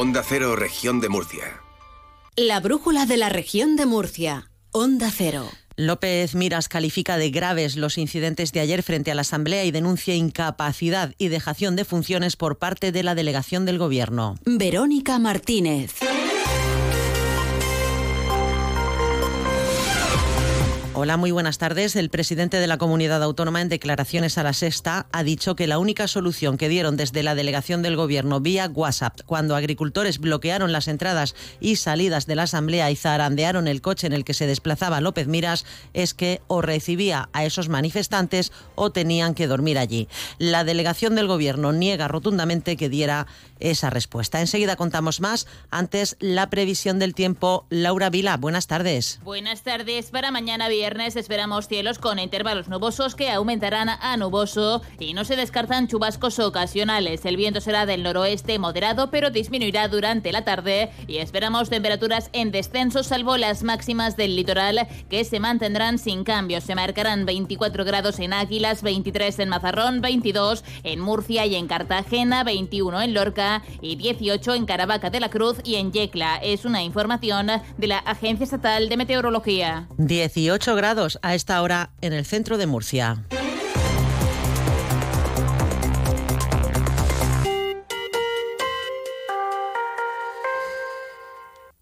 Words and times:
Onda 0.00 0.22
Cero, 0.22 0.54
región 0.54 1.00
de 1.00 1.08
Murcia. 1.08 1.60
La 2.36 2.60
brújula 2.60 3.04
de 3.04 3.16
la 3.16 3.30
región 3.30 3.74
de 3.74 3.84
Murcia. 3.84 4.48
Onda 4.70 5.10
Cero. 5.10 5.50
López 5.74 6.36
Miras 6.36 6.68
califica 6.68 7.18
de 7.18 7.30
graves 7.30 7.74
los 7.74 7.98
incidentes 7.98 8.52
de 8.52 8.60
ayer 8.60 8.84
frente 8.84 9.10
a 9.10 9.16
la 9.16 9.22
Asamblea 9.22 9.64
y 9.64 9.72
denuncia 9.72 10.14
incapacidad 10.14 11.16
y 11.18 11.26
dejación 11.26 11.74
de 11.74 11.84
funciones 11.84 12.36
por 12.36 12.58
parte 12.58 12.92
de 12.92 13.02
la 13.02 13.16
delegación 13.16 13.66
del 13.66 13.78
Gobierno. 13.78 14.36
Verónica 14.44 15.18
Martínez. 15.18 15.94
Hola, 21.00 21.16
muy 21.16 21.30
buenas 21.30 21.58
tardes. 21.58 21.94
El 21.94 22.10
presidente 22.10 22.56
de 22.56 22.66
la 22.66 22.76
comunidad 22.76 23.22
autónoma 23.22 23.62
en 23.62 23.68
declaraciones 23.68 24.36
a 24.36 24.42
la 24.42 24.52
sexta 24.52 25.06
ha 25.12 25.22
dicho 25.22 25.54
que 25.54 25.68
la 25.68 25.78
única 25.78 26.08
solución 26.08 26.58
que 26.58 26.68
dieron 26.68 26.96
desde 26.96 27.22
la 27.22 27.36
delegación 27.36 27.82
del 27.82 27.94
gobierno 27.94 28.40
vía 28.40 28.66
WhatsApp 28.66 29.20
cuando 29.24 29.54
agricultores 29.54 30.18
bloquearon 30.18 30.72
las 30.72 30.88
entradas 30.88 31.36
y 31.60 31.76
salidas 31.76 32.26
de 32.26 32.34
la 32.34 32.42
asamblea 32.42 32.90
y 32.90 32.96
zarandearon 32.96 33.68
el 33.68 33.80
coche 33.80 34.08
en 34.08 34.12
el 34.12 34.24
que 34.24 34.34
se 34.34 34.48
desplazaba 34.48 35.00
López 35.00 35.28
Miras 35.28 35.64
es 35.94 36.14
que 36.14 36.40
o 36.48 36.62
recibía 36.62 37.28
a 37.32 37.44
esos 37.44 37.68
manifestantes 37.68 38.50
o 38.74 38.90
tenían 38.90 39.36
que 39.36 39.46
dormir 39.46 39.78
allí. 39.78 40.08
La 40.38 40.64
delegación 40.64 41.14
del 41.14 41.28
gobierno 41.28 41.72
niega 41.72 42.08
rotundamente 42.08 42.76
que 42.76 42.88
diera 42.88 43.28
esa 43.60 43.88
respuesta. 43.88 44.40
Enseguida 44.40 44.74
contamos 44.74 45.20
más. 45.20 45.46
Antes, 45.70 46.16
la 46.18 46.50
previsión 46.50 46.98
del 46.98 47.14
tiempo. 47.14 47.66
Laura 47.70 48.10
Vila, 48.10 48.36
buenas 48.36 48.66
tardes. 48.66 49.20
Buenas 49.22 49.62
tardes. 49.62 50.10
Para 50.10 50.32
mañana 50.32 50.68
viernes 50.68 50.87
esperamos 50.96 51.68
cielos 51.68 51.98
con 51.98 52.18
intervalos 52.18 52.68
nubosos 52.68 53.14
que 53.14 53.30
aumentarán 53.30 53.90
a 53.90 54.16
nuboso 54.16 54.80
y 54.98 55.12
no 55.12 55.24
se 55.24 55.36
descartan 55.36 55.86
chubascos 55.86 56.38
ocasionales. 56.38 57.26
El 57.26 57.36
viento 57.36 57.60
será 57.60 57.84
del 57.84 58.02
noroeste 58.02 58.58
moderado, 58.58 59.10
pero 59.10 59.30
disminuirá 59.30 59.88
durante 59.88 60.32
la 60.32 60.44
tarde 60.44 60.90
y 61.06 61.18
esperamos 61.18 61.68
temperaturas 61.68 62.30
en 62.32 62.50
descenso, 62.52 63.02
salvo 63.02 63.36
las 63.36 63.62
máximas 63.62 64.16
del 64.16 64.34
litoral 64.34 64.88
que 65.10 65.24
se 65.24 65.40
mantendrán 65.40 65.98
sin 65.98 66.24
cambios. 66.24 66.64
Se 66.64 66.74
marcarán 66.74 67.26
24 67.26 67.84
grados 67.84 68.18
en 68.18 68.32
Águilas, 68.32 68.82
23 68.82 69.38
en 69.40 69.48
Mazarrón, 69.50 70.00
22 70.00 70.64
en 70.84 71.00
Murcia 71.00 71.44
y 71.44 71.54
en 71.54 71.68
Cartagena, 71.68 72.44
21 72.44 73.02
en 73.02 73.12
Lorca 73.12 73.62
y 73.82 73.96
18 73.96 74.54
en 74.54 74.64
Caravaca 74.64 75.10
de 75.10 75.20
la 75.20 75.28
Cruz 75.28 75.58
y 75.64 75.74
en 75.74 75.92
Yecla. 75.92 76.36
Es 76.36 76.64
una 76.64 76.82
información 76.82 77.48
de 77.76 77.86
la 77.86 77.98
Agencia 77.98 78.44
Estatal 78.44 78.88
de 78.88 78.96
Meteorología. 78.96 79.86
18 79.98 80.77
grados 80.78 81.18
a 81.22 81.34
esta 81.34 81.60
hora 81.60 81.90
en 82.00 82.12
el 82.12 82.24
centro 82.24 82.56
de 82.56 82.68
Murcia. 82.68 83.24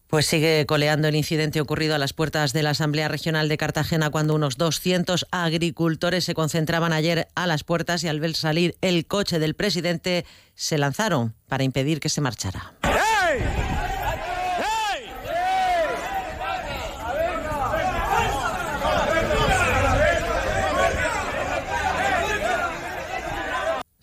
Pues 0.06 0.24
sigue 0.24 0.64
coleando 0.64 1.08
el 1.08 1.14
incidente 1.14 1.60
ocurrido 1.60 1.94
a 1.94 1.98
las 1.98 2.14
puertas 2.14 2.54
de 2.54 2.62
la 2.62 2.70
Asamblea 2.70 3.08
Regional 3.08 3.50
de 3.50 3.58
Cartagena 3.58 4.08
cuando 4.08 4.34
unos 4.34 4.56
200 4.56 5.26
agricultores 5.30 6.24
se 6.24 6.32
concentraban 6.32 6.94
ayer 6.94 7.28
a 7.34 7.46
las 7.46 7.64
puertas 7.64 8.02
y 8.02 8.08
al 8.08 8.18
ver 8.18 8.34
salir 8.34 8.76
el 8.80 9.06
coche 9.06 9.38
del 9.38 9.54
presidente 9.54 10.24
se 10.54 10.78
lanzaron 10.78 11.34
para 11.48 11.64
impedir 11.64 12.00
que 12.00 12.08
se 12.08 12.22
marchara. 12.22 12.75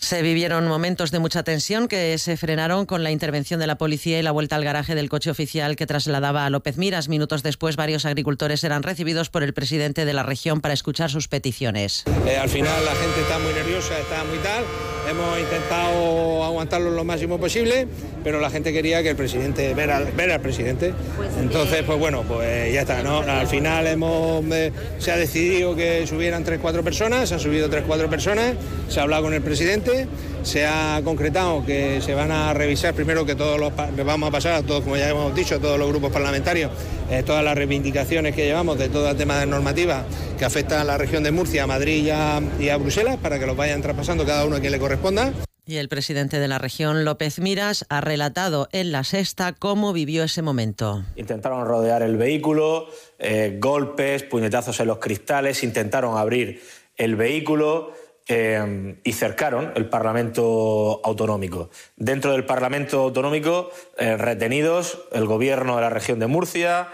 Se 0.04 0.22
vivieron 0.22 0.68
momentos 0.68 1.12
de 1.12 1.20
mucha 1.20 1.44
tensión 1.44 1.88
que 1.88 2.18
se 2.18 2.36
frenaron 2.36 2.86
con 2.86 3.04
la 3.04 3.12
intervención 3.12 3.62
de 3.62 3.68
la 3.68 3.78
policía 3.78 4.20
y 4.20 4.22
la 4.22 4.32
vuelta 4.32 4.58
al 4.58 4.66
garaje 4.66 4.96
del 4.96 5.08
coche 5.08 5.32
oficial 5.32 5.78
que 5.78 5.88
trasladaba 5.88 6.46
a 6.46 6.50
López 6.50 6.76
Miras. 6.76 7.08
Minutos 7.08 7.42
después, 7.42 7.78
varios 7.78 8.04
agricultores 8.04 8.66
eran 8.66 8.84
recibidos 8.84 9.30
por 9.30 9.44
el 9.44 9.54
presidente 9.54 10.04
de 10.04 10.12
la 10.12 10.24
región 10.24 10.60
para 10.60 10.74
escuchar 10.74 11.10
sus 11.10 11.30
peticiones. 11.30 12.04
Eh, 12.28 12.36
al 12.36 12.50
final 12.50 12.84
la 12.84 12.96
gente 12.96 13.22
está 13.22 13.40
muy 13.40 13.54
nerviosa, 13.54 13.98
está 13.98 14.26
muy 14.26 14.40
tal. 14.40 14.66
Hemos 15.10 15.40
intentado 15.40 16.44
aguantarlo 16.44 16.90
lo 16.90 17.04
máximo 17.04 17.38
posible, 17.38 17.88
pero 18.24 18.40
la 18.40 18.50
gente 18.50 18.72
quería 18.72 19.04
que 19.04 19.10
el 19.10 19.16
presidente, 19.16 19.74
ver 19.74 19.92
al, 19.92 20.06
ver 20.14 20.32
al 20.32 20.40
presidente. 20.40 20.94
Pues, 21.18 21.30
Entonces, 21.40 21.84
pues 21.84 22.00
bueno, 22.00 22.24
pues 22.24 22.74
ya 22.74 22.82
está. 22.82 23.04
¿no? 23.04 23.20
Al 23.20 23.48
final 23.48 23.86
hemos, 23.88 24.44
eh, 24.52 24.72
se 25.00 25.12
ha 25.12 25.18
decidido 25.18 25.76
que 25.76 26.08
subieran 26.08 26.46
3-4 26.46 26.84
personas, 26.84 27.30
se 27.30 27.36
han 27.36 27.42
subido 27.42 27.70
3-4 27.70 28.08
personas, 28.10 28.54
se 28.88 29.00
ha 29.00 29.04
hablado 29.04 29.24
con 29.24 29.34
el 29.34 29.42
presidente 29.42 30.08
se 30.44 30.66
ha 30.66 31.02
concretado 31.04 31.66
que 31.66 32.02
se 32.02 32.14
van 32.14 32.32
a 32.32 32.54
revisar 32.54 32.94
primero 32.94 33.26
que 33.26 33.36
todos 33.36 33.60
los 33.60 33.72
vamos 34.06 34.30
a 34.30 34.32
pasar 34.32 34.54
a 34.54 34.62
todos, 34.62 34.84
como 34.84 34.98
ya 34.98 35.10
hemos 35.10 35.34
dicho, 35.34 35.56
a 35.56 35.60
todos 35.60 35.80
los 35.80 35.88
grupos 35.88 36.12
parlamentarios, 36.12 36.72
eh, 37.10 37.24
todas 37.26 37.44
las 37.44 37.56
reivindicaciones 37.56 38.36
que 38.36 38.46
llevamos 38.46 38.78
de 38.78 38.90
todo 38.90 39.10
el 39.10 39.18
tema 39.18 39.40
de 39.40 39.46
normativa 39.46 40.04
que 40.38 40.46
afecta 40.46 40.82
a 40.82 40.84
la 40.84 40.98
región 40.98 41.24
de 41.24 41.32
Murcia, 41.32 41.64
a 41.64 41.68
Madrid 41.68 42.06
y 42.06 42.10
a, 42.10 42.42
y 42.60 42.70
a 42.70 42.78
Bruselas, 42.78 43.18
para 43.22 43.40
que 43.40 43.46
los 43.46 43.56
vayan 43.56 43.82
traspasando 43.82 44.26
cada 44.26 44.46
uno 44.46 44.58
a 44.58 44.60
quien 44.60 44.74
le 44.74 44.80
corresponda. 45.04 45.34
Y 45.66 45.78
el 45.78 45.88
presidente 45.88 46.40
de 46.40 46.48
la 46.48 46.58
región, 46.58 47.06
López 47.06 47.40
Miras, 47.40 47.86
ha 47.90 48.02
relatado 48.02 48.68
en 48.74 48.92
la 48.92 49.04
sexta 49.04 49.54
cómo 49.54 49.94
vivió 49.94 50.24
ese 50.24 50.42
momento. 50.42 51.04
Intentaron 51.16 51.66
rodear 51.66 52.02
el 52.02 52.18
vehículo, 52.18 52.88
eh, 53.18 53.58
golpes, 53.62 54.24
puñetazos 54.24 54.80
en 54.82 54.88
los 54.88 54.98
cristales, 55.00 55.64
intentaron 55.64 56.18
abrir 56.18 56.62
el 56.98 57.16
vehículo. 57.16 57.94
Eh, 58.26 59.02
y 59.04 59.12
cercaron 59.12 59.74
el 59.76 59.90
Parlamento 59.90 61.02
Autonómico. 61.04 61.70
Dentro 61.98 62.32
del 62.32 62.46
Parlamento 62.46 63.02
Autonómico, 63.02 63.70
eh, 63.98 64.16
retenidos 64.16 64.98
el 65.12 65.26
Gobierno 65.26 65.76
de 65.76 65.82
la 65.82 65.90
región 65.90 66.20
de 66.20 66.28
Murcia, 66.28 66.88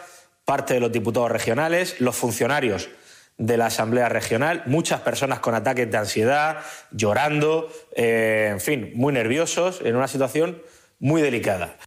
parte 0.44 0.74
de 0.74 0.80
los 0.80 0.92
diputados 0.92 1.30
regionales, 1.30 2.02
los 2.02 2.16
funcionarios 2.16 2.90
de 3.40 3.58
la 3.58 3.68
Asamblea 3.68 4.10
Regional, 4.10 4.62
muchas 4.68 5.02
personas 5.02 5.40
con 5.40 5.56
ataques 5.56 5.90
de 5.90 5.98
ansiedad, 5.98 6.58
llorando, 6.92 7.72
eh, 7.96 8.50
en 8.52 8.60
fin, 8.60 8.92
muy 8.94 9.14
nerviosos, 9.14 9.82
en 9.84 9.96
una 9.96 10.08
situación 10.08 10.62
muy 11.00 11.22
delicada. 11.22 11.78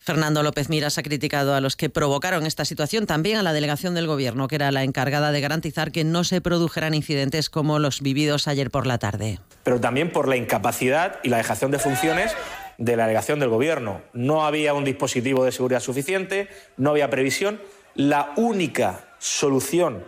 Fernando 0.00 0.42
López 0.42 0.68
Miras 0.68 0.98
ha 0.98 1.04
criticado 1.04 1.54
a 1.54 1.60
los 1.60 1.76
que 1.76 1.88
provocaron 1.88 2.44
esta 2.44 2.64
situación, 2.64 3.06
también 3.06 3.38
a 3.38 3.44
la 3.44 3.52
delegación 3.52 3.94
del 3.94 4.08
Gobierno, 4.08 4.48
que 4.48 4.56
era 4.56 4.72
la 4.72 4.82
encargada 4.82 5.30
de 5.30 5.40
garantizar 5.40 5.92
que 5.92 6.02
no 6.02 6.24
se 6.24 6.40
produjeran 6.40 6.92
incidentes 6.94 7.48
como 7.48 7.78
los 7.78 8.00
vividos 8.00 8.48
ayer 8.48 8.72
por 8.72 8.84
la 8.88 8.98
tarde. 8.98 9.38
Pero 9.62 9.80
también 9.80 10.10
por 10.10 10.26
la 10.26 10.34
incapacidad 10.34 11.20
y 11.22 11.28
la 11.28 11.36
dejación 11.36 11.70
de 11.70 11.78
funciones 11.78 12.34
de 12.78 12.96
la 12.96 13.04
delegación 13.04 13.38
del 13.38 13.50
Gobierno. 13.50 14.02
No 14.12 14.44
había 14.44 14.74
un 14.74 14.82
dispositivo 14.82 15.44
de 15.44 15.52
seguridad 15.52 15.78
suficiente, 15.78 16.48
no 16.76 16.90
había 16.90 17.08
previsión. 17.08 17.60
La 17.94 18.32
única 18.34 19.04
solución 19.20 20.04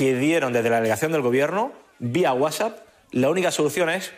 que 0.00 0.14
dieron 0.14 0.54
desde 0.54 0.70
la 0.70 0.76
delegación 0.76 1.12
del 1.12 1.20
Gobierno, 1.20 1.74
vía 1.98 2.32
WhatsApp, 2.32 2.78
la 3.10 3.28
única 3.28 3.50
solución 3.50 3.90
es 3.90 4.12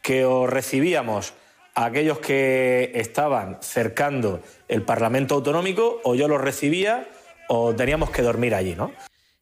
que 0.00 0.24
os 0.24 0.48
recibíamos 0.48 1.34
aquellos 1.74 2.20
que 2.20 2.90
estaban 2.94 3.58
cercando 3.60 4.40
el 4.68 4.80
Parlamento 4.80 5.34
Autonómico, 5.34 6.00
o 6.04 6.14
yo 6.14 6.26
los 6.26 6.40
recibía 6.40 7.06
o 7.50 7.74
teníamos 7.74 8.08
que 8.08 8.22
dormir 8.22 8.54
allí, 8.54 8.74
¿no? 8.74 8.92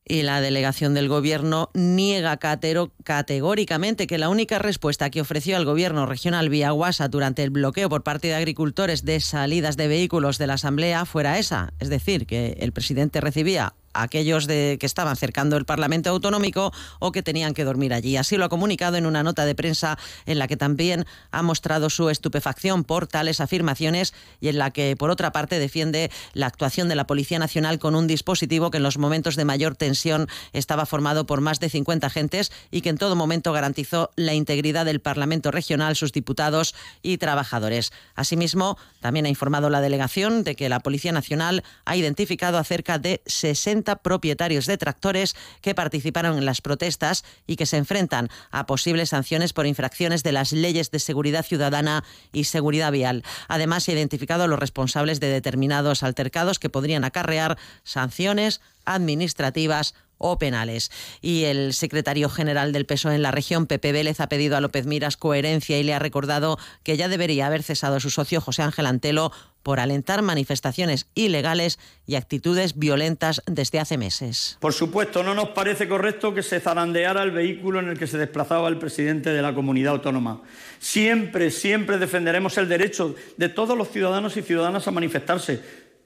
Y 0.05 0.23
la 0.23 0.41
delegación 0.41 0.95
del 0.95 1.09
Gobierno 1.09 1.71
niega 1.75 2.39
categóricamente 2.39 4.09
que 4.09 4.19
la 4.19 4.31
única 4.31 4.59
respuesta 4.59 5.11
que 5.11 5.21
ofreció 5.21 5.57
al 5.57 5.65
Gobierno 5.65 6.07
regional 6.07 6.49
vía 6.49 6.73
WhatsApp 6.73 7.13
durante 7.13 7.45
el 7.45 7.51
bloqueo 7.51 7.89
por 7.89 8.03
parte 8.03 8.27
de 8.27 8.35
agricultores 8.35 9.05
de 9.05 9.21
salidas 9.21 9.77
de 9.77 9.87
vehículos 9.87 10.39
de 10.39 10.49
la 10.49 10.55
Asamblea 10.55 11.05
fuera 11.05 11.39
esa. 11.39 11.73
Es 11.79 11.89
decir, 11.89 12.27
que 12.27 12.57
el 12.59 12.73
presidente 12.73 13.21
recibía 13.21 13.75
aquellos 13.95 14.47
de, 14.47 14.77
que 14.79 14.87
estaban 14.87 15.17
cercando 15.17 15.57
el 15.57 15.65
Parlamento 15.65 16.11
Autonómico 16.11 16.73
o 16.99 17.13
que 17.13 17.23
tenían 17.23 17.55
que 17.55 17.65
dormir 17.65 17.95
allí. 17.95 18.17
Así 18.17 18.37
lo 18.37 18.45
ha 18.45 18.49
comunicado 18.49 18.97
en 18.97 19.07
una 19.07 19.23
nota 19.23 19.45
de 19.45 19.55
prensa 19.55 19.99
en 20.27 20.39
la 20.39 20.49
que 20.49 20.57
también 20.57 21.07
ha 21.31 21.43
mostrado 21.43 21.89
su 21.91 22.11
estupefacción 22.11 22.85
por 22.85 23.07
tales 23.07 23.41
afirmaciones 23.41 24.13
y 24.41 24.49
en 24.49 24.59
la 24.59 24.71
que, 24.71 24.97
por 24.97 25.11
otra 25.11 25.33
parte, 25.33 25.59
defiende 25.59 26.11
la 26.33 26.47
actuación 26.47 26.89
de 26.89 26.97
la 26.97 27.07
Policía 27.07 27.39
Nacional 27.39 27.79
con 27.79 27.95
un 27.95 28.07
dispositivo 28.07 28.71
que 28.71 28.79
en 28.79 28.83
los 28.83 28.99
momentos 28.99 29.37
de 29.37 29.45
mayor 29.45 29.77
tensión 29.77 30.29
estaba 30.53 30.87
formado 30.87 31.27
por 31.27 31.41
más 31.41 31.61
de 31.61 31.71
50 31.71 32.07
agentes 32.07 32.53
y 32.71 32.81
que 32.81 32.89
en 32.89 32.99
todo 32.99 33.17
momento 33.17 33.53
garantizó 33.53 34.11
la 34.17 34.35
integridad 34.35 34.85
del 34.85 35.01
Parlamento 35.01 35.51
Regional, 35.51 35.97
sus 35.97 36.13
diputados 36.13 36.75
y 37.03 37.19
trabajadores. 37.19 37.93
Asimismo, 38.15 38.77
también 39.01 39.27
ha 39.27 39.29
informado 39.29 39.71
la 39.71 39.81
delegación 39.81 40.45
de 40.45 40.57
que 40.57 40.69
la 40.69 40.81
Policía 40.81 41.13
Nacional 41.13 41.63
ha 41.85 41.97
identificado 41.97 42.59
a 42.59 42.65
cerca 42.65 42.99
de 42.99 43.23
60 43.27 43.84
propietarios 43.85 44.67
de 44.67 44.79
tractores 44.79 45.37
que 45.61 45.75
participaron 45.75 46.39
en 46.39 46.47
las 46.47 46.61
protestas 46.61 47.25
y 47.47 47.57
que 47.57 47.67
se 47.67 47.77
enfrentan 47.77 48.29
a 48.51 48.67
posibles 48.67 49.11
sanciones 49.11 49.53
por 49.53 49.67
infracciones 49.67 50.23
de 50.23 50.33
las 50.33 50.53
leyes 50.53 50.91
de 50.91 50.99
seguridad 50.99 51.45
ciudadana 51.45 52.05
y 52.33 52.45
seguridad 52.45 52.93
vial. 52.93 53.25
Además, 53.49 53.85
se 53.85 53.93
ha 53.93 53.95
identificado 53.95 54.45
a 54.45 54.49
los 54.49 54.59
responsables 54.59 55.21
de 55.21 55.29
determinados 55.29 56.03
altercados 56.03 56.59
que 56.59 56.71
podrían 56.71 57.05
acarrear 57.05 57.59
sanciones 57.83 58.61
administrativas 58.85 59.95
o 60.19 60.39
penales. 60.39 60.91
Y 61.21 61.45
el 61.45 61.73
secretario 61.75 62.29
general 62.29 62.73
del 62.73 62.87
PSOE 62.87 63.15
en 63.15 63.23
la 63.23 63.31
región, 63.31 63.67
Pepe 63.67 63.93
Vélez, 63.93 64.21
ha 64.21 64.29
pedido 64.29 64.57
a 64.57 64.61
López 64.61 64.87
Miras 64.87 65.17
coherencia 65.17 65.79
y 65.79 65.83
le 65.83 65.95
ha 65.95 65.99
recordado 65.99 66.59
que 66.83 66.97
ya 66.97 67.09
debería 67.09 67.47
haber 67.47 67.63
cesado 67.63 67.97
a 67.97 68.01
su 68.01 68.11
socio 68.11 68.41
José 68.41 68.63
Ángel 68.63 68.87
Antelo 68.87 69.33
por 69.65 69.81
alentar 69.81 70.23
manifestaciones 70.23 71.07
ilegales 71.15 71.79
y 72.07 72.15
actitudes 72.17 72.79
violentas 72.79 73.43
desde 73.47 73.81
hace 73.81 73.97
meses. 73.97 74.59
Por 74.61 74.75
supuesto, 74.75 75.23
no 75.23 75.35
nos 75.35 75.49
parece 75.49 75.89
correcto 75.89 76.35
que 76.35 76.43
se 76.43 76.61
zarandeara 76.61 77.23
el 77.23 77.31
vehículo 77.31 77.81
en 77.81 77.89
el 77.89 77.99
que 77.99 78.07
se 78.07 78.19
desplazaba 78.19 78.69
el 78.69 78.79
presidente 78.79 79.31
de 79.31 79.41
la 79.41 79.55
comunidad 79.55 79.95
autónoma. 79.95 80.43
Siempre, 80.79 81.51
siempre 81.51 81.99
defenderemos 81.99 82.59
el 82.59 82.69
derecho 82.69 83.17
de 83.39 83.49
todos 83.49 83.77
los 83.77 83.91
ciudadanos 83.91 84.37
y 84.37 84.43
ciudadanas 84.43 84.87
a 84.87 84.91
manifestarse, 84.91 85.61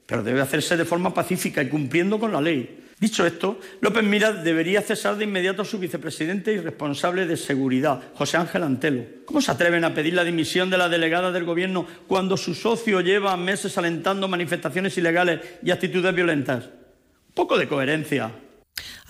pero 0.05 0.23
debe 0.23 0.41
hacerse 0.41 0.77
de 0.77 0.85
forma 0.85 1.13
pacífica 1.13 1.61
y 1.61 1.67
cumpliendo 1.67 2.17
con 2.17 2.31
la 2.31 2.39
ley. 2.41 2.88
Dicho 2.99 3.25
esto, 3.25 3.59
López 3.79 4.03
Miras 4.03 4.43
debería 4.43 4.81
cesar 4.81 5.15
de 5.15 5.23
inmediato 5.23 5.61
a 5.61 5.65
su 5.65 5.79
vicepresidente 5.79 6.51
y 6.51 6.57
responsable 6.57 7.25
de 7.25 7.37
seguridad, 7.37 8.01
José 8.13 8.35
Ángel 8.35 8.63
Antelo. 8.63 9.05
¿Cómo 9.23 9.39
se 9.41 9.51
atreven 9.51 9.85
a 9.85 9.93
pedir 9.93 10.15
la 10.15 10.25
dimisión 10.25 10.69
de 10.69 10.77
la 10.77 10.89
delegada 10.89 11.31
del 11.31 11.45
Gobierno 11.45 11.87
cuando 12.07 12.35
su 12.35 12.53
socio 12.53 12.99
lleva 12.99 13.37
meses 13.37 13.77
alentando 13.77 14.27
manifestaciones 14.27 14.97
ilegales 14.97 15.39
y 15.63 15.71
actitudes 15.71 16.13
violentas? 16.13 16.69
Poco 17.33 17.57
de 17.57 17.69
coherencia. 17.69 18.31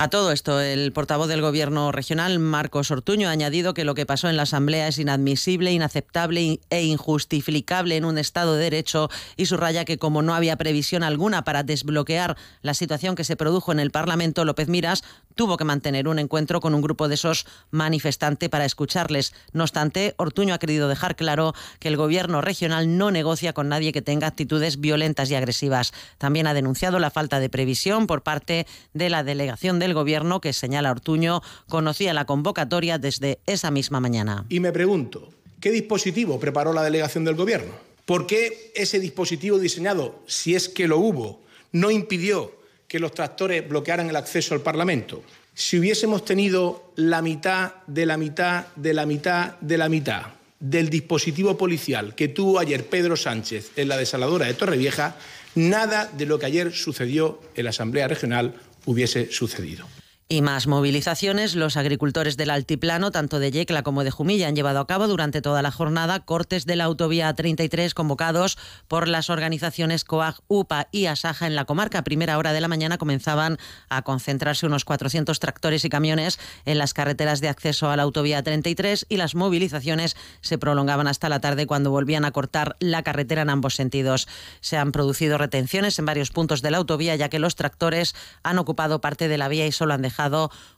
A 0.01 0.07
todo 0.07 0.31
esto, 0.31 0.61
el 0.61 0.93
portavoz 0.93 1.27
del 1.27 1.41
Gobierno 1.41 1.91
regional, 1.91 2.39
Marcos 2.39 2.89
Ortuño, 2.89 3.27
ha 3.27 3.31
añadido 3.31 3.73
que 3.73 3.83
lo 3.83 3.95
que 3.95 4.05
pasó 4.05 4.29
en 4.29 4.37
la 4.37 4.43
Asamblea 4.43 4.87
es 4.87 4.97
inadmisible, 4.97 5.73
inaceptable 5.73 6.61
e 6.69 6.83
injustificable 6.85 7.97
en 7.97 8.05
un 8.05 8.17
Estado 8.17 8.55
de 8.55 8.63
Derecho 8.63 9.09
y 9.35 9.47
subraya 9.47 9.83
que 9.83 9.97
como 9.97 10.21
no 10.21 10.33
había 10.33 10.55
previsión 10.55 11.03
alguna 11.03 11.43
para 11.43 11.63
desbloquear 11.63 12.37
la 12.61 12.75
situación 12.75 13.15
que 13.15 13.25
se 13.25 13.35
produjo 13.35 13.73
en 13.73 13.81
el 13.81 13.91
Parlamento, 13.91 14.45
López 14.45 14.69
Miras 14.69 15.03
tuvo 15.35 15.57
que 15.57 15.65
mantener 15.65 16.07
un 16.07 16.19
encuentro 16.19 16.61
con 16.61 16.75
un 16.75 16.81
grupo 16.81 17.09
de 17.09 17.15
esos 17.15 17.45
manifestantes 17.69 18.47
para 18.47 18.63
escucharles. 18.63 19.33
No 19.51 19.63
obstante, 19.63 20.13
Ortuño 20.17 20.53
ha 20.53 20.59
querido 20.59 20.87
dejar 20.87 21.17
claro 21.17 21.53
que 21.79 21.89
el 21.89 21.97
Gobierno 21.97 22.39
regional 22.39 22.97
no 22.97 23.11
negocia 23.11 23.51
con 23.51 23.67
nadie 23.67 23.91
que 23.91 24.01
tenga 24.01 24.27
actitudes 24.27 24.79
violentas 24.79 25.29
y 25.29 25.35
agresivas. 25.35 25.91
También 26.17 26.47
ha 26.47 26.53
denunciado 26.53 26.99
la 26.99 27.11
falta 27.11 27.41
de 27.41 27.49
previsión 27.49 28.07
por 28.07 28.23
parte 28.23 28.65
de 28.93 29.09
la 29.09 29.23
delegación 29.23 29.77
del 29.79 29.88
el 29.89 29.93
Gobierno 29.93 30.39
que 30.39 30.53
señala 30.53 30.91
Ortuño 30.91 31.41
conocía 31.67 32.13
la 32.13 32.25
convocatoria 32.25 32.97
desde 32.97 33.39
esa 33.45 33.71
misma 33.71 33.99
mañana. 33.99 34.45
Y 34.49 34.59
me 34.59 34.71
pregunto, 34.71 35.29
¿qué 35.59 35.71
dispositivo 35.71 36.39
preparó 36.39 36.71
la 36.73 36.83
delegación 36.83 37.25
del 37.25 37.35
Gobierno? 37.35 37.73
¿Por 38.05 38.25
qué 38.25 38.71
ese 38.75 38.99
dispositivo 38.99 39.59
diseñado, 39.59 40.23
si 40.25 40.55
es 40.55 40.69
que 40.69 40.87
lo 40.87 40.97
hubo, 40.97 41.43
no 41.71 41.91
impidió 41.91 42.51
que 42.87 42.99
los 42.99 43.13
tractores 43.13 43.67
bloquearan 43.67 44.09
el 44.09 44.15
acceso 44.15 44.55
al 44.55 44.61
Parlamento? 44.61 45.21
Si 45.53 45.77
hubiésemos 45.77 46.25
tenido 46.25 46.91
la 46.95 47.21
mitad 47.21 47.73
de 47.85 48.05
la 48.05 48.17
mitad 48.17 48.67
de 48.75 48.93
la 48.93 49.05
mitad 49.05 49.59
de 49.59 49.77
la 49.77 49.89
mitad 49.89 50.21
del 50.59 50.89
dispositivo 50.89 51.57
policial 51.57 52.15
que 52.15 52.27
tuvo 52.27 52.59
ayer 52.59 52.85
Pedro 52.85 53.15
Sánchez 53.15 53.71
en 53.75 53.87
la 53.87 53.97
desaladora 53.97 54.45
de 54.47 54.53
Torrevieja, 54.53 55.15
nada 55.55 56.09
de 56.11 56.25
lo 56.25 56.39
que 56.39 56.47
ayer 56.47 56.73
sucedió 56.73 57.39
en 57.55 57.65
la 57.65 57.69
Asamblea 57.69 58.07
Regional 58.07 58.55
hubiese 58.85 59.31
sucedido. 59.31 59.85
Y 60.31 60.43
más 60.43 60.67
movilizaciones. 60.67 61.55
Los 61.55 61.75
agricultores 61.75 62.37
del 62.37 62.51
altiplano, 62.51 63.09
tanto 63.09 63.39
de 63.39 63.49
Yecla 63.49 63.81
como 63.81 64.03
de 64.03 64.11
Jumilla, 64.11 64.47
han 64.47 64.55
llevado 64.55 64.79
a 64.79 64.85
cabo 64.85 65.07
durante 65.07 65.41
toda 65.41 65.63
la 65.63 65.71
jornada 65.71 66.19
cortes 66.19 66.67
de 66.67 66.75
la 66.75 66.83
autovía 66.83 67.33
33 67.33 67.95
convocados 67.95 68.59
por 68.87 69.07
las 69.07 69.31
organizaciones 69.31 70.03
COAG, 70.03 70.35
UPA 70.47 70.87
y 70.91 71.07
ASAJA 71.07 71.47
en 71.47 71.55
la 71.55 71.65
comarca. 71.65 71.97
A 71.97 72.03
primera 72.03 72.37
hora 72.37 72.53
de 72.53 72.61
la 72.61 72.67
mañana 72.67 72.99
comenzaban 72.99 73.57
a 73.89 74.03
concentrarse 74.03 74.67
unos 74.67 74.85
400 74.85 75.39
tractores 75.39 75.83
y 75.83 75.89
camiones 75.89 76.39
en 76.65 76.77
las 76.77 76.93
carreteras 76.93 77.41
de 77.41 77.49
acceso 77.49 77.89
a 77.89 77.97
la 77.97 78.03
autovía 78.03 78.43
33 78.43 79.07
y 79.09 79.17
las 79.17 79.33
movilizaciones 79.33 80.15
se 80.41 80.59
prolongaban 80.59 81.07
hasta 81.07 81.29
la 81.29 81.41
tarde 81.41 81.65
cuando 81.65 81.89
volvían 81.89 82.23
a 82.23 82.29
cortar 82.29 82.77
la 82.79 83.01
carretera 83.01 83.41
en 83.41 83.49
ambos 83.49 83.73
sentidos. 83.73 84.27
Se 84.61 84.77
han 84.77 84.91
producido 84.91 85.39
retenciones 85.39 85.97
en 85.97 86.05
varios 86.05 86.29
puntos 86.29 86.61
de 86.61 86.69
la 86.69 86.77
autovía 86.77 87.15
ya 87.15 87.29
que 87.29 87.39
los 87.39 87.55
tractores 87.55 88.13
han 88.43 88.59
ocupado 88.59 89.01
parte 89.01 89.27
de 89.27 89.39
la 89.39 89.47
vía 89.47 89.65
y 89.65 89.71
solo 89.71 89.95
han 89.95 90.03
dejado 90.03 90.18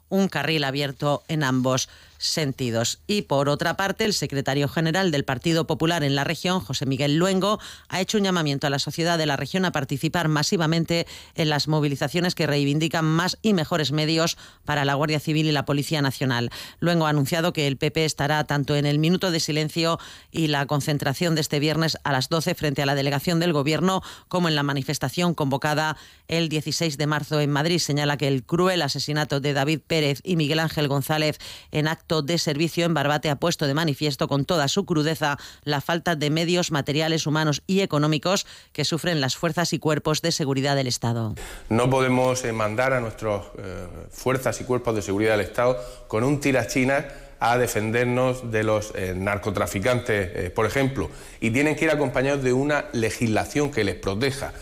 un 0.09 0.27
carril 0.27 0.63
abierto 0.63 1.23
en 1.27 1.43
ambos 1.43 1.89
sentidos. 2.21 2.99
Y 3.07 3.23
por 3.23 3.49
otra 3.49 3.75
parte, 3.75 4.05
el 4.05 4.13
secretario 4.13 4.67
general 4.67 5.11
del 5.11 5.25
Partido 5.25 5.65
Popular 5.65 6.03
en 6.03 6.15
la 6.15 6.23
región, 6.23 6.59
José 6.59 6.85
Miguel 6.85 7.17
Luengo, 7.17 7.59
ha 7.89 7.99
hecho 7.99 8.19
un 8.19 8.23
llamamiento 8.23 8.67
a 8.67 8.69
la 8.69 8.79
sociedad 8.79 9.17
de 9.17 9.25
la 9.25 9.37
región 9.37 9.65
a 9.65 9.71
participar 9.71 10.27
masivamente 10.27 11.07
en 11.35 11.49
las 11.49 11.67
movilizaciones 11.67 12.35
que 12.35 12.45
reivindican 12.45 13.05
más 13.05 13.39
y 13.41 13.53
mejores 13.53 13.91
medios 13.91 14.37
para 14.65 14.85
la 14.85 14.93
Guardia 14.93 15.19
Civil 15.19 15.47
y 15.47 15.51
la 15.51 15.65
Policía 15.65 16.01
Nacional. 16.01 16.51
Luengo 16.79 17.07
ha 17.07 17.09
anunciado 17.09 17.53
que 17.53 17.65
el 17.65 17.77
PP 17.77 18.05
estará 18.05 18.43
tanto 18.43 18.75
en 18.75 18.85
el 18.85 18.99
minuto 18.99 19.31
de 19.31 19.39
silencio 19.39 19.99
y 20.31 20.47
la 20.47 20.67
concentración 20.67 21.33
de 21.33 21.41
este 21.41 21.59
viernes 21.59 21.97
a 22.03 22.11
las 22.11 22.29
12 22.29 22.53
frente 22.53 22.83
a 22.83 22.85
la 22.85 22.95
delegación 22.95 23.39
del 23.39 23.51
Gobierno, 23.51 24.03
como 24.27 24.47
en 24.47 24.55
la 24.55 24.63
manifestación 24.63 25.33
convocada 25.33 25.97
el 26.27 26.49
16 26.49 26.97
de 26.97 27.07
marzo 27.07 27.39
en 27.39 27.49
Madrid. 27.49 27.79
Señala 27.79 28.17
que 28.17 28.27
el 28.27 28.43
cruel 28.43 28.83
asesinato 28.83 29.39
de 29.39 29.53
David 29.53 29.79
Pérez 29.85 30.21
y 30.23 30.35
Miguel 30.35 30.59
Ángel 30.59 30.87
González 30.87 31.39
en 31.71 31.87
acto 31.87 32.10
de 32.21 32.37
servicio 32.37 32.83
en 32.85 32.93
Barbate 32.93 33.29
ha 33.29 33.37
puesto 33.37 33.65
de 33.65 33.73
manifiesto 33.73 34.27
con 34.27 34.43
toda 34.43 34.67
su 34.67 34.85
crudeza 34.85 35.37
la 35.63 35.79
falta 35.79 36.17
de 36.17 36.29
medios 36.29 36.71
materiales, 36.71 37.25
humanos 37.25 37.63
y 37.67 37.79
económicos 37.79 38.45
que 38.73 38.83
sufren 38.83 39.21
las 39.21 39.37
fuerzas 39.37 39.71
y 39.71 39.79
cuerpos 39.79 40.21
de 40.21 40.33
seguridad 40.33 40.75
del 40.75 40.87
Estado. 40.87 41.35
No 41.69 41.89
podemos 41.89 42.43
eh, 42.43 42.51
mandar 42.51 42.91
a 42.91 42.99
nuestras 42.99 43.43
eh, 43.57 43.87
fuerzas 44.11 44.59
y 44.59 44.65
cuerpos 44.65 44.95
de 44.95 45.01
seguridad 45.01 45.37
del 45.37 45.45
Estado 45.45 45.77
con 46.09 46.25
un 46.25 46.41
tirachinas 46.41 47.05
a 47.39 47.57
defendernos 47.57 48.51
de 48.51 48.63
los 48.63 48.91
eh, 48.93 49.13
narcotraficantes, 49.15 50.51
por 50.51 50.65
ejemplo, 50.65 51.09
y 51.39 51.49
tienen 51.49 51.75
que 51.75 51.85
ir 51.85 51.91
acompañados 51.91 52.43
de 52.43 52.53
una 52.53 52.85
legislación 52.93 53.71
que 53.71 53.83
les 53.83 53.95
proteja. 53.95 54.53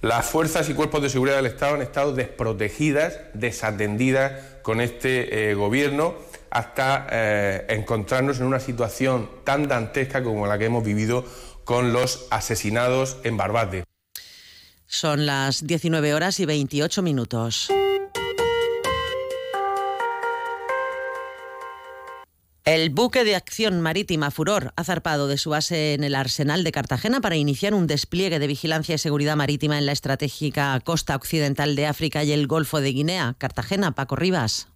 Las 0.00 0.26
fuerzas 0.26 0.68
y 0.68 0.74
cuerpos 0.74 1.02
de 1.02 1.10
seguridad 1.10 1.36
del 1.36 1.46
Estado 1.46 1.74
han 1.74 1.82
estado 1.82 2.14
desprotegidas, 2.14 3.18
desatendidas 3.34 4.32
con 4.62 4.80
este 4.80 5.54
gobierno 5.54 6.14
hasta 6.54 7.06
eh, 7.10 7.66
encontrarnos 7.68 8.38
en 8.38 8.46
una 8.46 8.60
situación 8.60 9.28
tan 9.44 9.68
dantesca 9.68 10.22
como 10.22 10.46
la 10.46 10.56
que 10.56 10.66
hemos 10.66 10.84
vivido 10.84 11.24
con 11.64 11.92
los 11.92 12.26
asesinados 12.30 13.18
en 13.24 13.36
Barbate. 13.36 13.84
Son 14.86 15.26
las 15.26 15.66
19 15.66 16.14
horas 16.14 16.38
y 16.38 16.46
28 16.46 17.02
minutos. 17.02 17.70
El 22.64 22.88
buque 22.90 23.24
de 23.24 23.36
acción 23.36 23.80
marítima 23.80 24.30
Furor 24.30 24.72
ha 24.76 24.84
zarpado 24.84 25.26
de 25.26 25.36
su 25.36 25.50
base 25.50 25.92
en 25.92 26.02
el 26.02 26.14
arsenal 26.14 26.64
de 26.64 26.72
Cartagena 26.72 27.20
para 27.20 27.36
iniciar 27.36 27.74
un 27.74 27.86
despliegue 27.86 28.38
de 28.38 28.46
vigilancia 28.46 28.94
y 28.94 28.98
seguridad 28.98 29.36
marítima 29.36 29.76
en 29.76 29.86
la 29.86 29.92
estratégica 29.92 30.80
costa 30.80 31.16
occidental 31.16 31.76
de 31.76 31.86
África 31.86 32.24
y 32.24 32.32
el 32.32 32.46
Golfo 32.46 32.80
de 32.80 32.92
Guinea. 32.92 33.34
Cartagena, 33.38 33.92
Paco 33.92 34.16
Rivas. 34.16 34.68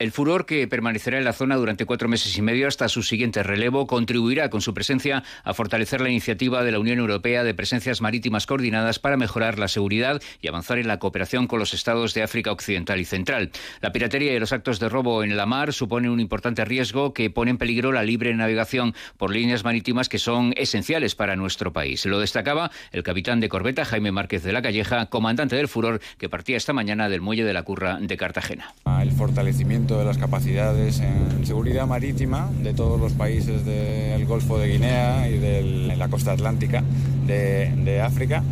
El 0.00 0.12
furor, 0.12 0.46
que 0.46 0.66
permanecerá 0.66 1.18
en 1.18 1.24
la 1.24 1.34
zona 1.34 1.56
durante 1.56 1.84
cuatro 1.84 2.08
meses 2.08 2.34
y 2.38 2.40
medio 2.40 2.66
hasta 2.66 2.88
su 2.88 3.02
siguiente 3.02 3.42
relevo, 3.42 3.86
contribuirá 3.86 4.48
con 4.48 4.62
su 4.62 4.72
presencia 4.72 5.22
a 5.44 5.52
fortalecer 5.52 6.00
la 6.00 6.08
iniciativa 6.08 6.64
de 6.64 6.72
la 6.72 6.78
Unión 6.78 7.00
Europea 7.00 7.44
de 7.44 7.52
presencias 7.52 8.00
marítimas 8.00 8.46
coordinadas 8.46 8.98
para 8.98 9.18
mejorar 9.18 9.58
la 9.58 9.68
seguridad 9.68 10.22
y 10.40 10.48
avanzar 10.48 10.78
en 10.78 10.88
la 10.88 10.98
cooperación 10.98 11.46
con 11.46 11.58
los 11.58 11.74
estados 11.74 12.14
de 12.14 12.22
África 12.22 12.50
Occidental 12.50 12.98
y 12.98 13.04
Central. 13.04 13.50
La 13.82 13.92
piratería 13.92 14.32
y 14.32 14.40
los 14.40 14.54
actos 14.54 14.80
de 14.80 14.88
robo 14.88 15.22
en 15.22 15.36
la 15.36 15.44
mar 15.44 15.74
suponen 15.74 16.10
un 16.10 16.20
importante 16.20 16.64
riesgo 16.64 17.12
que 17.12 17.28
pone 17.28 17.50
en 17.50 17.58
peligro 17.58 17.92
la 17.92 18.02
libre 18.02 18.34
navegación 18.34 18.94
por 19.18 19.30
líneas 19.30 19.64
marítimas 19.64 20.08
que 20.08 20.18
son 20.18 20.54
esenciales 20.56 21.14
para 21.14 21.36
nuestro 21.36 21.74
país. 21.74 22.06
Lo 22.06 22.20
destacaba 22.20 22.70
el 22.92 23.02
capitán 23.02 23.40
de 23.40 23.50
corbeta 23.50 23.84
Jaime 23.84 24.12
Márquez 24.12 24.44
de 24.44 24.52
la 24.54 24.62
Calleja, 24.62 25.10
comandante 25.10 25.56
del 25.56 25.68
furor, 25.68 26.00
que 26.16 26.30
partía 26.30 26.56
esta 26.56 26.72
mañana 26.72 27.10
del 27.10 27.20
muelle 27.20 27.44
de 27.44 27.52
la 27.52 27.64
Curra 27.64 27.98
de 28.00 28.16
Cartagena. 28.16 28.72
El 29.02 29.12
fortalecimiento 29.12 29.89
de 29.98 30.04
las 30.04 30.18
capacidades 30.18 31.00
en 31.00 31.44
seguridad 31.46 31.86
marítima 31.86 32.48
de 32.62 32.74
todos 32.74 33.00
los 33.00 33.12
países 33.12 33.64
del 33.64 34.24
Golfo 34.26 34.58
de 34.58 34.68
Guinea 34.68 35.28
y 35.28 35.38
de 35.38 35.96
la 35.96 36.08
costa 36.08 36.32
atlántica 36.32 36.84
de, 37.26 38.00
África. 38.00 38.42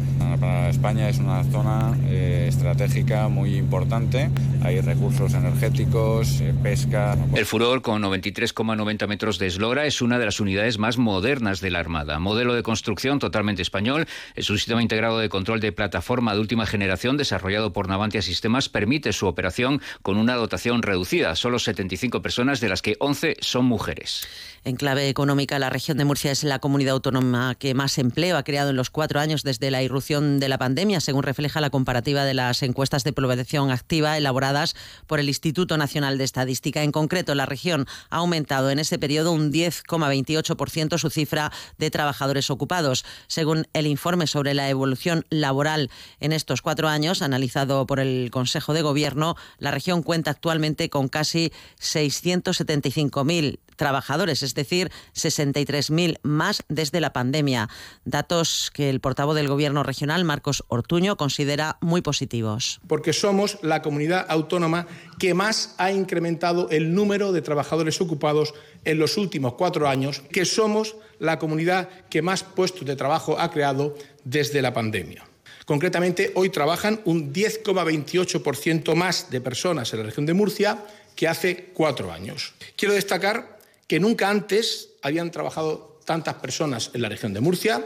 Para 0.40 0.68
España 0.68 1.08
es 1.08 1.18
una 1.18 1.42
zona 1.44 1.96
eh, 2.06 2.46
estratégica 2.48 3.28
muy 3.28 3.56
importante. 3.56 4.30
Hay 4.62 4.80
recursos 4.80 5.34
energéticos, 5.34 6.40
eh, 6.40 6.54
pesca. 6.62 7.16
El 7.34 7.44
Furor, 7.44 7.82
con 7.82 8.02
93,90 8.02 9.08
metros 9.08 9.38
de 9.38 9.48
eslora, 9.48 9.86
es 9.86 10.00
una 10.00 10.18
de 10.18 10.26
las 10.26 10.38
unidades 10.38 10.78
más 10.78 10.96
modernas 10.96 11.60
de 11.60 11.70
la 11.70 11.80
Armada. 11.80 12.18
Modelo 12.20 12.54
de 12.54 12.62
construcción 12.62 13.18
totalmente 13.18 13.62
español, 13.62 14.06
es 14.36 14.48
un 14.50 14.58
sistema 14.58 14.82
integrado 14.82 15.18
de 15.18 15.28
control 15.28 15.60
de 15.60 15.72
plataforma 15.72 16.34
de 16.34 16.40
última 16.40 16.66
generación 16.66 17.16
desarrollado 17.16 17.72
por 17.72 17.88
Navantia 17.88 18.22
Sistemas 18.22 18.68
permite 18.68 19.12
su 19.12 19.26
operación 19.26 19.80
con 20.02 20.18
una 20.18 20.34
dotación 20.34 20.82
reducida, 20.82 21.27
solo 21.34 21.58
75 21.58 22.22
personas, 22.22 22.60
de 22.60 22.68
las 22.68 22.82
que 22.82 22.96
11 22.98 23.36
son 23.40 23.64
mujeres. 23.64 24.26
En 24.64 24.76
clave 24.76 25.08
económica, 25.08 25.58
la 25.58 25.70
región 25.70 25.98
de 25.98 26.04
Murcia 26.04 26.30
es 26.30 26.44
la 26.44 26.58
comunidad 26.58 26.94
autónoma 26.94 27.54
que 27.56 27.74
más 27.74 27.98
empleo 27.98 28.36
ha 28.36 28.44
creado 28.44 28.70
en 28.70 28.76
los 28.76 28.90
cuatro 28.90 29.20
años 29.20 29.42
desde 29.42 29.70
la 29.70 29.82
irrupción 29.82 30.38
de 30.38 30.48
la 30.48 30.58
pandemia, 30.58 31.00
según 31.00 31.22
refleja 31.22 31.60
la 31.60 31.70
comparativa 31.70 32.24
de 32.24 32.34
las 32.34 32.62
encuestas 32.62 33.04
de 33.04 33.12
población 33.12 33.70
activa 33.70 34.16
elaborada 34.16 34.28
elaboradas 34.28 34.76
por 35.06 35.20
el 35.20 35.28
Instituto 35.28 35.78
Nacional 35.78 36.18
de 36.18 36.24
Estadística. 36.24 36.82
En 36.82 36.92
concreto, 36.92 37.34
la 37.34 37.46
región 37.46 37.86
ha 38.10 38.18
aumentado 38.18 38.70
en 38.70 38.78
ese 38.78 38.98
periodo 38.98 39.32
un 39.32 39.50
10,28% 39.50 40.98
su 40.98 41.10
cifra 41.10 41.50
de 41.78 41.90
trabajadores 41.90 42.50
ocupados. 42.50 43.04
Según 43.26 43.66
el 43.72 43.86
informe 43.86 44.26
sobre 44.26 44.52
la 44.52 44.68
evolución 44.68 45.24
laboral 45.30 45.90
en 46.20 46.32
estos 46.32 46.60
cuatro 46.60 46.88
años, 46.88 47.22
analizado 47.22 47.86
por 47.86 48.00
el 48.00 48.30
Consejo 48.30 48.74
de 48.74 48.82
Gobierno, 48.82 49.34
la 49.58 49.70
región 49.70 50.02
cuenta 50.02 50.30
actualmente 50.30 50.90
con 50.90 51.08
casi 51.08 51.52
675.000 51.80 53.58
trabajadores, 53.76 54.42
es 54.48 54.54
decir, 54.54 54.90
63.000 55.14 56.18
más 56.22 56.62
desde 56.68 57.00
la 57.00 57.12
pandemia. 57.12 57.68
Datos 58.04 58.70
que 58.74 58.90
el 58.90 59.00
portavoz 59.00 59.36
del 59.36 59.48
Gobierno 59.48 59.82
regional, 59.82 60.24
Marcos 60.24 60.64
Ortuño, 60.68 61.16
considera 61.16 61.78
muy 61.80 62.02
positivos. 62.02 62.80
Porque 62.86 63.12
somos 63.12 63.58
la 63.62 63.82
comunidad 63.82 64.26
autónoma 64.28 64.86
que 65.18 65.34
más 65.34 65.74
ha 65.78 65.92
incrementado 65.92 66.68
el 66.70 66.94
número 66.94 67.32
de 67.32 67.42
trabajadores 67.42 68.00
ocupados 68.00 68.54
en 68.84 68.98
los 68.98 69.16
últimos 69.16 69.54
cuatro 69.54 69.88
años, 69.88 70.22
que 70.32 70.44
somos 70.44 70.96
la 71.18 71.38
comunidad 71.38 71.88
que 72.08 72.22
más 72.22 72.42
puestos 72.42 72.86
de 72.86 72.96
trabajo 72.96 73.38
ha 73.38 73.50
creado 73.50 73.94
desde 74.24 74.62
la 74.62 74.72
pandemia. 74.72 75.24
Concretamente, 75.66 76.32
hoy 76.34 76.48
trabajan 76.48 77.00
un 77.04 77.32
10,28% 77.32 78.94
más 78.94 79.30
de 79.30 79.40
personas 79.40 79.92
en 79.92 79.98
la 79.98 80.06
región 80.06 80.24
de 80.24 80.32
Murcia 80.32 80.78
que 81.14 81.28
hace 81.28 81.70
cuatro 81.74 82.10
años. 82.10 82.54
Quiero 82.76 82.94
destacar 82.94 83.57
que 83.88 83.98
nunca 83.98 84.30
antes 84.30 84.90
habían 85.02 85.32
trabajado 85.32 85.98
tantas 86.04 86.34
personas 86.34 86.92
en 86.94 87.02
la 87.02 87.08
región 87.08 87.34
de 87.34 87.40
Murcia, 87.40 87.84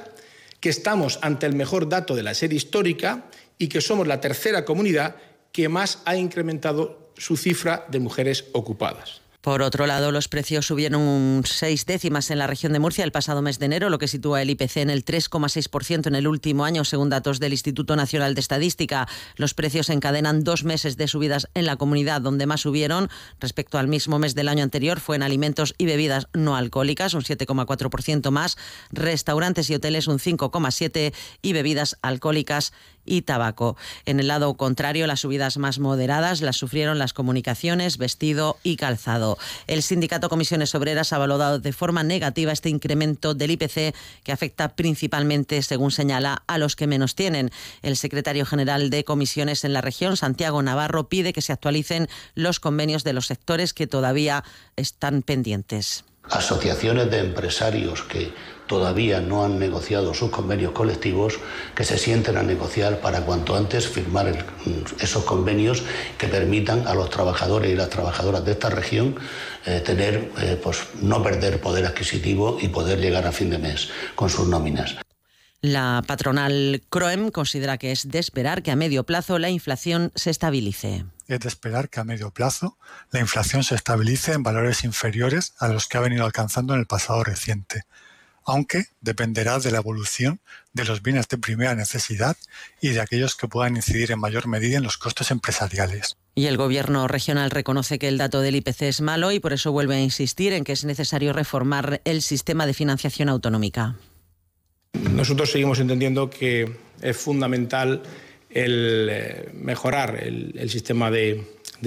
que 0.60 0.68
estamos 0.68 1.18
ante 1.22 1.46
el 1.46 1.56
mejor 1.56 1.88
dato 1.88 2.14
de 2.14 2.22
la 2.22 2.34
serie 2.34 2.58
histórica 2.58 3.24
y 3.56 3.68
que 3.68 3.80
somos 3.80 4.06
la 4.06 4.20
tercera 4.20 4.66
comunidad 4.66 5.16
que 5.50 5.68
más 5.68 6.00
ha 6.04 6.16
incrementado 6.16 7.12
su 7.16 7.36
cifra 7.36 7.86
de 7.88 8.00
mujeres 8.00 8.44
ocupadas. 8.52 9.21
Por 9.42 9.60
otro 9.62 9.88
lado, 9.88 10.12
los 10.12 10.28
precios 10.28 10.68
subieron 10.68 11.42
seis 11.44 11.84
décimas 11.84 12.30
en 12.30 12.38
la 12.38 12.46
región 12.46 12.72
de 12.72 12.78
Murcia 12.78 13.02
el 13.02 13.10
pasado 13.10 13.42
mes 13.42 13.58
de 13.58 13.66
enero, 13.66 13.90
lo 13.90 13.98
que 13.98 14.06
sitúa 14.06 14.40
el 14.40 14.50
IPC 14.50 14.76
en 14.76 14.90
el 14.90 15.04
3,6% 15.04 16.06
en 16.06 16.14
el 16.14 16.28
último 16.28 16.64
año, 16.64 16.84
según 16.84 17.10
datos 17.10 17.40
del 17.40 17.50
Instituto 17.50 17.96
Nacional 17.96 18.36
de 18.36 18.40
Estadística. 18.40 19.08
Los 19.34 19.52
precios 19.54 19.90
encadenan 19.90 20.44
dos 20.44 20.62
meses 20.62 20.96
de 20.96 21.08
subidas 21.08 21.48
en 21.54 21.66
la 21.66 21.74
comunidad, 21.74 22.20
donde 22.20 22.46
más 22.46 22.60
subieron 22.60 23.10
respecto 23.40 23.78
al 23.78 23.88
mismo 23.88 24.20
mes 24.20 24.36
del 24.36 24.46
año 24.46 24.62
anterior 24.62 25.00
fue 25.00 25.16
en 25.16 25.24
alimentos 25.24 25.74
y 25.76 25.86
bebidas 25.86 26.28
no 26.32 26.54
alcohólicas, 26.54 27.14
un 27.14 27.22
7,4% 27.22 28.30
más, 28.30 28.56
restaurantes 28.92 29.68
y 29.70 29.74
hoteles 29.74 30.06
un 30.06 30.20
5,7% 30.20 31.12
y 31.42 31.52
bebidas 31.52 31.98
alcohólicas 32.00 32.72
y 33.04 33.22
tabaco. 33.22 33.76
En 34.06 34.20
el 34.20 34.28
lado 34.28 34.54
contrario, 34.54 35.06
las 35.06 35.20
subidas 35.20 35.58
más 35.58 35.78
moderadas 35.78 36.40
las 36.40 36.56
sufrieron 36.56 36.98
las 36.98 37.12
comunicaciones, 37.12 37.98
vestido 37.98 38.58
y 38.62 38.76
calzado. 38.76 39.38
El 39.66 39.82
sindicato 39.82 40.28
Comisiones 40.28 40.74
Obreras 40.74 41.12
ha 41.12 41.18
valorado 41.18 41.58
de 41.58 41.72
forma 41.72 42.02
negativa 42.02 42.52
este 42.52 42.68
incremento 42.68 43.34
del 43.34 43.52
IPC 43.52 43.94
que 44.22 44.32
afecta 44.32 44.74
principalmente, 44.74 45.62
según 45.62 45.90
señala, 45.90 46.42
a 46.46 46.58
los 46.58 46.76
que 46.76 46.86
menos 46.86 47.14
tienen. 47.14 47.50
El 47.82 47.96
secretario 47.96 48.46
general 48.46 48.90
de 48.90 49.04
comisiones 49.04 49.64
en 49.64 49.72
la 49.72 49.80
región, 49.80 50.16
Santiago 50.16 50.62
Navarro, 50.62 51.08
pide 51.08 51.32
que 51.32 51.42
se 51.42 51.52
actualicen 51.52 52.08
los 52.34 52.60
convenios 52.60 53.04
de 53.04 53.12
los 53.12 53.26
sectores 53.26 53.74
que 53.74 53.86
todavía 53.86 54.44
están 54.76 55.22
pendientes. 55.22 56.04
Asociaciones 56.30 57.10
de 57.10 57.18
empresarios 57.18 58.02
que 58.02 58.32
todavía 58.66 59.20
no 59.20 59.44
han 59.44 59.58
negociado 59.58 60.14
sus 60.14 60.30
convenios 60.30 60.72
colectivos, 60.72 61.38
que 61.74 61.84
se 61.84 61.98
sienten 61.98 62.36
a 62.36 62.42
negociar 62.42 63.00
para 63.00 63.20
cuanto 63.20 63.54
antes 63.54 63.86
firmar 63.86 64.46
esos 64.98 65.24
convenios 65.24 65.82
que 66.16 66.28
permitan 66.28 66.86
a 66.86 66.94
los 66.94 67.10
trabajadores 67.10 67.70
y 67.70 67.76
las 67.76 67.90
trabajadoras 67.90 68.44
de 68.44 68.52
esta 68.52 68.70
región 68.70 69.16
eh, 69.66 69.82
tener, 69.84 70.30
eh, 70.40 70.58
pues, 70.62 70.84
no 71.02 71.22
perder 71.22 71.60
poder 71.60 71.84
adquisitivo 71.84 72.56
y 72.60 72.68
poder 72.68 72.98
llegar 72.98 73.26
a 73.26 73.32
fin 73.32 73.50
de 73.50 73.58
mes 73.58 73.90
con 74.14 74.30
sus 74.30 74.48
nóminas. 74.48 74.96
La 75.64 76.02
patronal 76.04 76.82
Croem 76.90 77.30
considera 77.30 77.78
que 77.78 77.92
es 77.92 78.08
de 78.08 78.18
esperar 78.18 78.64
que 78.64 78.72
a 78.72 78.76
medio 78.76 79.04
plazo 79.04 79.38
la 79.38 79.48
inflación 79.48 80.10
se 80.16 80.30
estabilice. 80.30 81.04
Es 81.28 81.38
de 81.38 81.46
esperar 81.46 81.88
que 81.88 82.00
a 82.00 82.04
medio 82.04 82.32
plazo 82.32 82.78
la 83.12 83.20
inflación 83.20 83.62
se 83.62 83.76
estabilice 83.76 84.32
en 84.32 84.42
valores 84.42 84.82
inferiores 84.82 85.54
a 85.60 85.68
los 85.68 85.86
que 85.86 85.98
ha 85.98 86.00
venido 86.00 86.24
alcanzando 86.24 86.74
en 86.74 86.80
el 86.80 86.86
pasado 86.86 87.22
reciente, 87.22 87.84
aunque 88.44 88.86
dependerá 89.00 89.60
de 89.60 89.70
la 89.70 89.78
evolución 89.78 90.40
de 90.72 90.84
los 90.84 91.00
bienes 91.00 91.28
de 91.28 91.38
primera 91.38 91.76
necesidad 91.76 92.36
y 92.80 92.88
de 92.88 93.00
aquellos 93.00 93.36
que 93.36 93.46
puedan 93.46 93.76
incidir 93.76 94.10
en 94.10 94.18
mayor 94.18 94.48
medida 94.48 94.78
en 94.78 94.82
los 94.82 94.98
costos 94.98 95.30
empresariales. 95.30 96.16
Y 96.34 96.46
el 96.46 96.56
gobierno 96.56 97.06
regional 97.06 97.52
reconoce 97.52 98.00
que 98.00 98.08
el 98.08 98.18
dato 98.18 98.40
del 98.40 98.56
IPC 98.56 98.82
es 98.82 99.00
malo 99.00 99.30
y 99.30 99.38
por 99.38 99.52
eso 99.52 99.70
vuelve 99.70 99.94
a 99.94 100.00
insistir 100.00 100.54
en 100.54 100.64
que 100.64 100.72
es 100.72 100.84
necesario 100.84 101.32
reformar 101.32 102.00
el 102.04 102.20
sistema 102.20 102.66
de 102.66 102.74
financiación 102.74 103.28
autonómica. 103.28 103.94
Nosotros 105.22 105.52
seguimos 105.52 105.78
entendiendo 105.78 106.30
que 106.30 106.68
es 107.00 107.16
fundamental 107.16 108.02
el 108.50 109.08
eh, 109.10 109.50
mejorar 109.52 110.18
el, 110.22 110.68
sistema 110.68 111.10
de, 111.10 111.44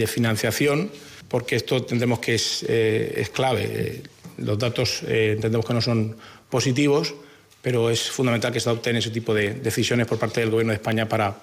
financiación 0.07 0.89
porque 1.27 1.57
esto 1.57 1.77
entendemos 1.77 2.19
que 2.19 2.35
es, 2.35 2.65
eh, 2.67 3.27
clave. 3.33 4.03
Los 4.37 4.57
datos 4.57 5.03
eh, 5.07 5.33
entendemos 5.35 5.65
que 5.65 5.73
no 5.73 5.81
son 5.81 6.15
positivos, 6.49 7.13
pero 7.61 7.89
es 7.89 8.09
fundamental 8.09 8.53
que 8.53 8.59
se 8.59 8.69
adopten 8.69 8.95
ese 8.95 9.09
tipo 9.09 9.33
de 9.33 9.55
decisiones 9.55 10.07
por 10.07 10.19
parte 10.19 10.39
del 10.41 10.51
Gobierno 10.51 10.71
de 10.71 10.77
España 10.77 11.09
para 11.09 11.35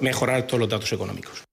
mejorar 0.00 0.46
todos 0.46 0.60
los 0.60 0.68
datos 0.68 0.92
económicos. 0.92 1.47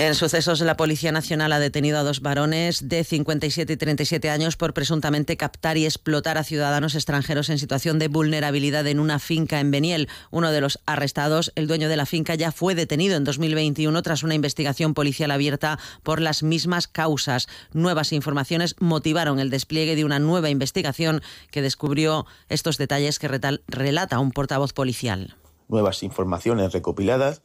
En 0.00 0.14
sucesos, 0.14 0.60
la 0.60 0.76
Policía 0.76 1.10
Nacional 1.10 1.52
ha 1.52 1.58
detenido 1.58 1.98
a 1.98 2.04
dos 2.04 2.20
varones 2.20 2.88
de 2.88 3.02
57 3.02 3.72
y 3.72 3.76
37 3.76 4.30
años 4.30 4.56
por 4.56 4.72
presuntamente 4.72 5.36
captar 5.36 5.76
y 5.76 5.86
explotar 5.86 6.38
a 6.38 6.44
ciudadanos 6.44 6.94
extranjeros 6.94 7.50
en 7.50 7.58
situación 7.58 7.98
de 7.98 8.06
vulnerabilidad 8.06 8.86
en 8.86 9.00
una 9.00 9.18
finca 9.18 9.58
en 9.58 9.72
Beniel. 9.72 10.08
Uno 10.30 10.52
de 10.52 10.60
los 10.60 10.78
arrestados, 10.86 11.50
el 11.56 11.66
dueño 11.66 11.88
de 11.88 11.96
la 11.96 12.06
finca, 12.06 12.36
ya 12.36 12.52
fue 12.52 12.76
detenido 12.76 13.16
en 13.16 13.24
2021 13.24 14.00
tras 14.02 14.22
una 14.22 14.36
investigación 14.36 14.94
policial 14.94 15.32
abierta 15.32 15.80
por 16.04 16.20
las 16.20 16.44
mismas 16.44 16.86
causas. 16.86 17.48
Nuevas 17.72 18.12
informaciones 18.12 18.76
motivaron 18.78 19.40
el 19.40 19.50
despliegue 19.50 19.96
de 19.96 20.04
una 20.04 20.20
nueva 20.20 20.48
investigación 20.48 21.22
que 21.50 21.60
descubrió 21.60 22.24
estos 22.48 22.78
detalles 22.78 23.18
que 23.18 23.26
relata 23.66 24.20
un 24.20 24.30
portavoz 24.30 24.72
policial. 24.72 25.34
Nuevas 25.66 26.04
informaciones 26.04 26.72
recopiladas 26.72 27.42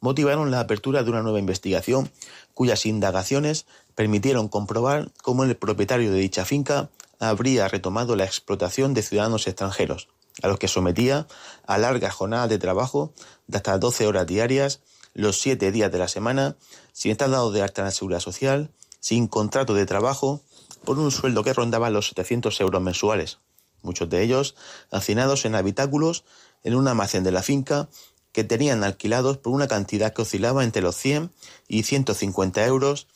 motivaron 0.00 0.50
la 0.50 0.60
apertura 0.60 1.02
de 1.02 1.10
una 1.10 1.22
nueva 1.22 1.38
investigación 1.38 2.10
cuyas 2.54 2.86
indagaciones 2.86 3.66
permitieron 3.94 4.48
comprobar 4.48 5.10
cómo 5.22 5.44
el 5.44 5.56
propietario 5.56 6.10
de 6.10 6.18
dicha 6.18 6.44
finca 6.44 6.90
habría 7.18 7.68
retomado 7.68 8.16
la 8.16 8.24
explotación 8.24 8.94
de 8.94 9.02
ciudadanos 9.02 9.46
extranjeros, 9.46 10.08
a 10.42 10.48
los 10.48 10.58
que 10.58 10.68
sometía 10.68 11.26
a 11.66 11.78
largas 11.78 12.14
jornadas 12.14 12.48
de 12.48 12.58
trabajo 12.58 13.12
de 13.46 13.58
hasta 13.58 13.78
12 13.78 14.06
horas 14.06 14.26
diarias, 14.26 14.80
los 15.12 15.40
7 15.40 15.70
días 15.70 15.92
de 15.92 15.98
la 15.98 16.08
semana, 16.08 16.56
sin 16.92 17.12
estar 17.12 17.28
dado 17.30 17.52
de 17.52 17.62
alta 17.62 17.82
en 17.82 17.86
la 17.86 17.90
seguridad 17.90 18.20
social, 18.20 18.70
sin 19.00 19.26
contrato 19.26 19.74
de 19.74 19.86
trabajo, 19.86 20.40
por 20.84 20.98
un 20.98 21.10
sueldo 21.10 21.44
que 21.44 21.52
rondaba 21.52 21.90
los 21.90 22.08
700 22.08 22.58
euros 22.60 22.80
mensuales, 22.80 23.38
muchos 23.82 24.08
de 24.08 24.22
ellos 24.22 24.54
hacinados 24.90 25.44
en 25.44 25.54
habitáculos 25.54 26.24
en 26.62 26.74
un 26.74 26.88
almacén 26.88 27.24
de 27.24 27.32
la 27.32 27.42
finca 27.42 27.88
que 28.32 28.44
tenían 28.44 28.84
alquilados 28.84 29.38
por 29.38 29.52
una 29.52 29.68
cantidad 29.68 30.12
que 30.12 30.22
oscilaba 30.22 30.64
entre 30.64 30.82
los 30.82 30.96
100 30.96 31.30
y 31.68 31.82
150 31.82 32.64
euros 32.66 33.06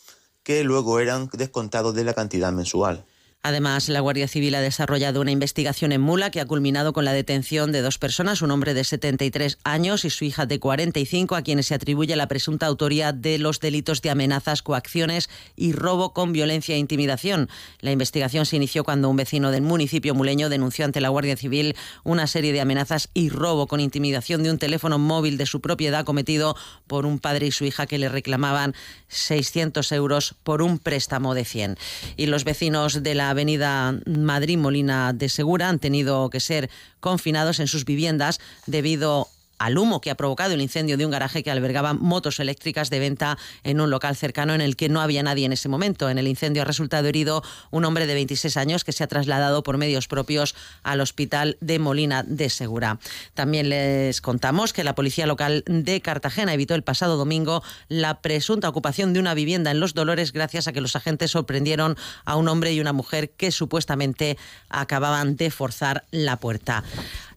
que 0.42 0.64
luego 0.64 1.00
eran 1.00 1.30
descontados 1.32 1.94
de 1.94 2.04
la 2.04 2.14
cantidad 2.14 2.52
mensual. 2.52 3.04
Además, 3.46 3.90
la 3.90 4.00
Guardia 4.00 4.26
Civil 4.26 4.54
ha 4.54 4.62
desarrollado 4.62 5.20
una 5.20 5.30
investigación 5.30 5.92
en 5.92 6.00
Mula 6.00 6.30
que 6.30 6.40
ha 6.40 6.46
culminado 6.46 6.94
con 6.94 7.04
la 7.04 7.12
detención 7.12 7.72
de 7.72 7.82
dos 7.82 7.98
personas, 7.98 8.40
un 8.40 8.50
hombre 8.50 8.72
de 8.72 8.84
73 8.84 9.58
años 9.64 10.06
y 10.06 10.10
su 10.10 10.24
hija 10.24 10.46
de 10.46 10.58
45, 10.58 11.36
a 11.36 11.42
quienes 11.42 11.66
se 11.66 11.74
atribuye 11.74 12.16
la 12.16 12.26
presunta 12.26 12.64
autoría 12.64 13.12
de 13.12 13.36
los 13.36 13.60
delitos 13.60 14.00
de 14.00 14.08
amenazas, 14.08 14.62
coacciones 14.62 15.28
y 15.56 15.72
robo 15.72 16.14
con 16.14 16.32
violencia 16.32 16.74
e 16.74 16.78
intimidación. 16.78 17.50
La 17.80 17.92
investigación 17.92 18.46
se 18.46 18.56
inició 18.56 18.82
cuando 18.82 19.10
un 19.10 19.16
vecino 19.16 19.50
del 19.50 19.60
municipio 19.60 20.14
muleño 20.14 20.48
denunció 20.48 20.86
ante 20.86 21.02
la 21.02 21.10
Guardia 21.10 21.36
Civil 21.36 21.76
una 22.02 22.26
serie 22.26 22.54
de 22.54 22.62
amenazas 22.62 23.10
y 23.12 23.28
robo 23.28 23.66
con 23.66 23.78
intimidación 23.78 24.42
de 24.42 24.52
un 24.52 24.58
teléfono 24.58 24.98
móvil 24.98 25.36
de 25.36 25.44
su 25.44 25.60
propiedad 25.60 26.06
cometido 26.06 26.56
por 26.86 27.04
un 27.04 27.18
padre 27.18 27.48
y 27.48 27.52
su 27.52 27.66
hija 27.66 27.86
que 27.86 27.98
le 27.98 28.08
reclamaban 28.08 28.74
600 29.08 29.92
euros 29.92 30.34
por 30.44 30.62
un 30.62 30.78
préstamo 30.78 31.34
de 31.34 31.44
100. 31.44 31.76
Y 32.16 32.24
los 32.24 32.44
vecinos 32.44 33.02
de 33.02 33.14
la 33.14 33.33
avenida 33.34 33.94
Madrid 34.06 34.56
Molina 34.58 35.12
de 35.12 35.28
Segura 35.28 35.68
han 35.68 35.78
tenido 35.78 36.30
que 36.30 36.40
ser 36.40 36.70
confinados 37.00 37.60
en 37.60 37.66
sus 37.66 37.84
viviendas 37.84 38.40
debido 38.66 39.28
al 39.64 39.78
humo 39.78 40.02
que 40.02 40.10
ha 40.10 40.14
provocado 40.14 40.52
el 40.52 40.60
incendio 40.60 40.98
de 40.98 41.06
un 41.06 41.10
garaje 41.10 41.42
que 41.42 41.50
albergaba 41.50 41.94
motos 41.94 42.38
eléctricas 42.38 42.90
de 42.90 42.98
venta 42.98 43.38
en 43.62 43.80
un 43.80 43.88
local 43.88 44.14
cercano 44.14 44.54
en 44.54 44.60
el 44.60 44.76
que 44.76 44.90
no 44.90 45.00
había 45.00 45.22
nadie 45.22 45.46
en 45.46 45.54
ese 45.54 45.70
momento. 45.70 46.10
En 46.10 46.18
el 46.18 46.28
incendio 46.28 46.60
ha 46.60 46.66
resultado 46.66 47.08
herido 47.08 47.42
un 47.70 47.86
hombre 47.86 48.06
de 48.06 48.12
26 48.12 48.58
años 48.58 48.84
que 48.84 48.92
se 48.92 49.02
ha 49.02 49.06
trasladado 49.06 49.62
por 49.62 49.78
medios 49.78 50.06
propios 50.06 50.54
al 50.82 51.00
hospital 51.00 51.56
de 51.62 51.78
Molina 51.78 52.22
de 52.22 52.50
Segura. 52.50 52.98
También 53.32 53.70
les 53.70 54.20
contamos 54.20 54.74
que 54.74 54.84
la 54.84 54.94
policía 54.94 55.26
local 55.26 55.64
de 55.66 56.02
Cartagena 56.02 56.52
evitó 56.52 56.74
el 56.74 56.82
pasado 56.82 57.16
domingo 57.16 57.62
la 57.88 58.20
presunta 58.20 58.68
ocupación 58.68 59.14
de 59.14 59.20
una 59.20 59.32
vivienda 59.32 59.70
en 59.70 59.80
Los 59.80 59.94
Dolores 59.94 60.34
gracias 60.34 60.68
a 60.68 60.74
que 60.74 60.82
los 60.82 60.94
agentes 60.94 61.30
sorprendieron 61.30 61.96
a 62.26 62.36
un 62.36 62.48
hombre 62.48 62.74
y 62.74 62.80
una 62.80 62.92
mujer 62.92 63.30
que 63.30 63.50
supuestamente 63.50 64.36
acababan 64.68 65.36
de 65.36 65.50
forzar 65.50 66.04
la 66.10 66.36
puerta. 66.36 66.84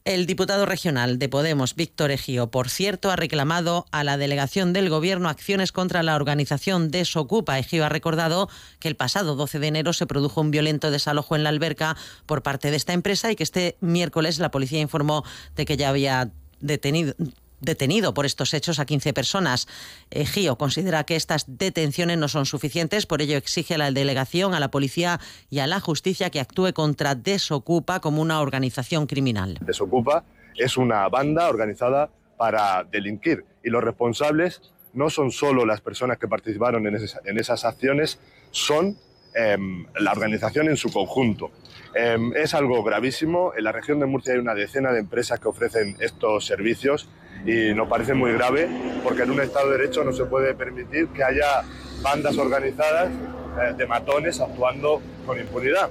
El 0.07 0.25
diputado 0.25 0.65
regional 0.65 1.19
de 1.19 1.27
Podemos, 1.27 1.75
Víctor 1.75 2.11
Ejío, 2.11 2.49
por 2.49 2.69
cierto, 2.69 3.11
ha 3.11 3.17
reclamado 3.17 3.87
a 3.91 4.05
la 4.05 4.15
delegación 4.15 4.71
del 4.71 4.89
Gobierno 4.89 5.27
acciones 5.27 5.73
contra 5.73 6.01
la 6.01 6.15
organización 6.15 6.91
Desocupa. 6.91 7.59
Ejío 7.59 7.83
ha 7.83 7.89
recordado 7.89 8.47
que 8.79 8.87
el 8.87 8.95
pasado 8.95 9.35
12 9.35 9.59
de 9.59 9.67
enero 9.67 9.91
se 9.91 10.07
produjo 10.07 10.39
un 10.39 10.49
violento 10.49 10.91
desalojo 10.91 11.35
en 11.35 11.43
la 11.43 11.49
alberca 11.49 11.97
por 12.25 12.41
parte 12.41 12.71
de 12.71 12.77
esta 12.77 12.93
empresa 12.93 13.29
y 13.33 13.35
que 13.35 13.43
este 13.43 13.75
miércoles 13.81 14.39
la 14.39 14.49
policía 14.49 14.79
informó 14.79 15.25
de 15.57 15.65
que 15.65 15.75
ya 15.75 15.89
había 15.89 16.31
detenido 16.61 17.13
detenido 17.59 18.13
por 18.13 18.25
estos 18.25 18.53
hechos 18.53 18.79
a 18.79 18.85
15 18.85 19.13
personas. 19.13 19.67
Gio 20.11 20.57
considera 20.57 21.03
que 21.03 21.15
estas 21.15 21.45
detenciones 21.57 22.17
no 22.17 22.27
son 22.27 22.45
suficientes, 22.45 23.05
por 23.05 23.21
ello 23.21 23.37
exige 23.37 23.75
a 23.75 23.77
la 23.77 23.91
delegación, 23.91 24.53
a 24.53 24.59
la 24.59 24.69
policía 24.69 25.19
y 25.49 25.59
a 25.59 25.67
la 25.67 25.79
justicia 25.79 26.29
que 26.29 26.39
actúe 26.39 26.73
contra 26.73 27.15
Desocupa 27.15 27.99
como 27.99 28.21
una 28.21 28.41
organización 28.41 29.07
criminal. 29.07 29.57
Desocupa 29.61 30.23
es 30.55 30.77
una 30.77 31.07
banda 31.09 31.49
organizada 31.49 32.09
para 32.37 32.83
delinquir 32.83 33.45
y 33.63 33.69
los 33.69 33.83
responsables 33.83 34.61
no 34.93 35.09
son 35.09 35.31
solo 35.31 35.65
las 35.65 35.81
personas 35.81 36.17
que 36.17 36.27
participaron 36.27 36.87
en, 36.87 36.95
esas, 37.37 37.65
acciones, 37.65 38.19
son 38.51 38.97
em, 39.35 39.85
la 39.99 40.11
organización 40.11 40.69
en 40.69 40.77
su 40.77 40.91
conjunto. 40.91 41.51
Em, 41.93 42.33
es 42.35 42.53
algo 42.55 42.83
gravísimo. 42.83 43.53
En 43.55 43.63
la 43.63 43.71
región 43.71 43.99
de 43.99 44.07
Murcia 44.07 44.33
hay 44.33 44.39
una 44.39 44.55
decena 44.55 44.91
de 44.91 44.99
empresas 44.99 45.39
que 45.39 45.47
ofrecen 45.47 45.97
estos 45.99 46.45
servicios 46.45 47.09
y 47.48 47.74
nos 47.74 47.88
parece 47.88 48.13
muy 48.13 48.34
grave 48.34 48.68
porque 49.04 49.24
en 49.24 49.32
un 49.32 49.39
Estado 49.39 49.72
de 49.72 49.77
Derecho 49.77 50.04
no 50.04 50.12
se 50.12 50.25
puede 50.25 50.54
permitir 50.54 51.08
que 51.08 51.24
haya 51.24 51.63
bandas 52.01 52.38
organizadas 52.38 53.10
eh, 53.10 53.74
de 53.75 53.88
matones 53.88 54.42
actuando 54.42 55.01
con 55.25 55.39
impunidad. 55.39 55.89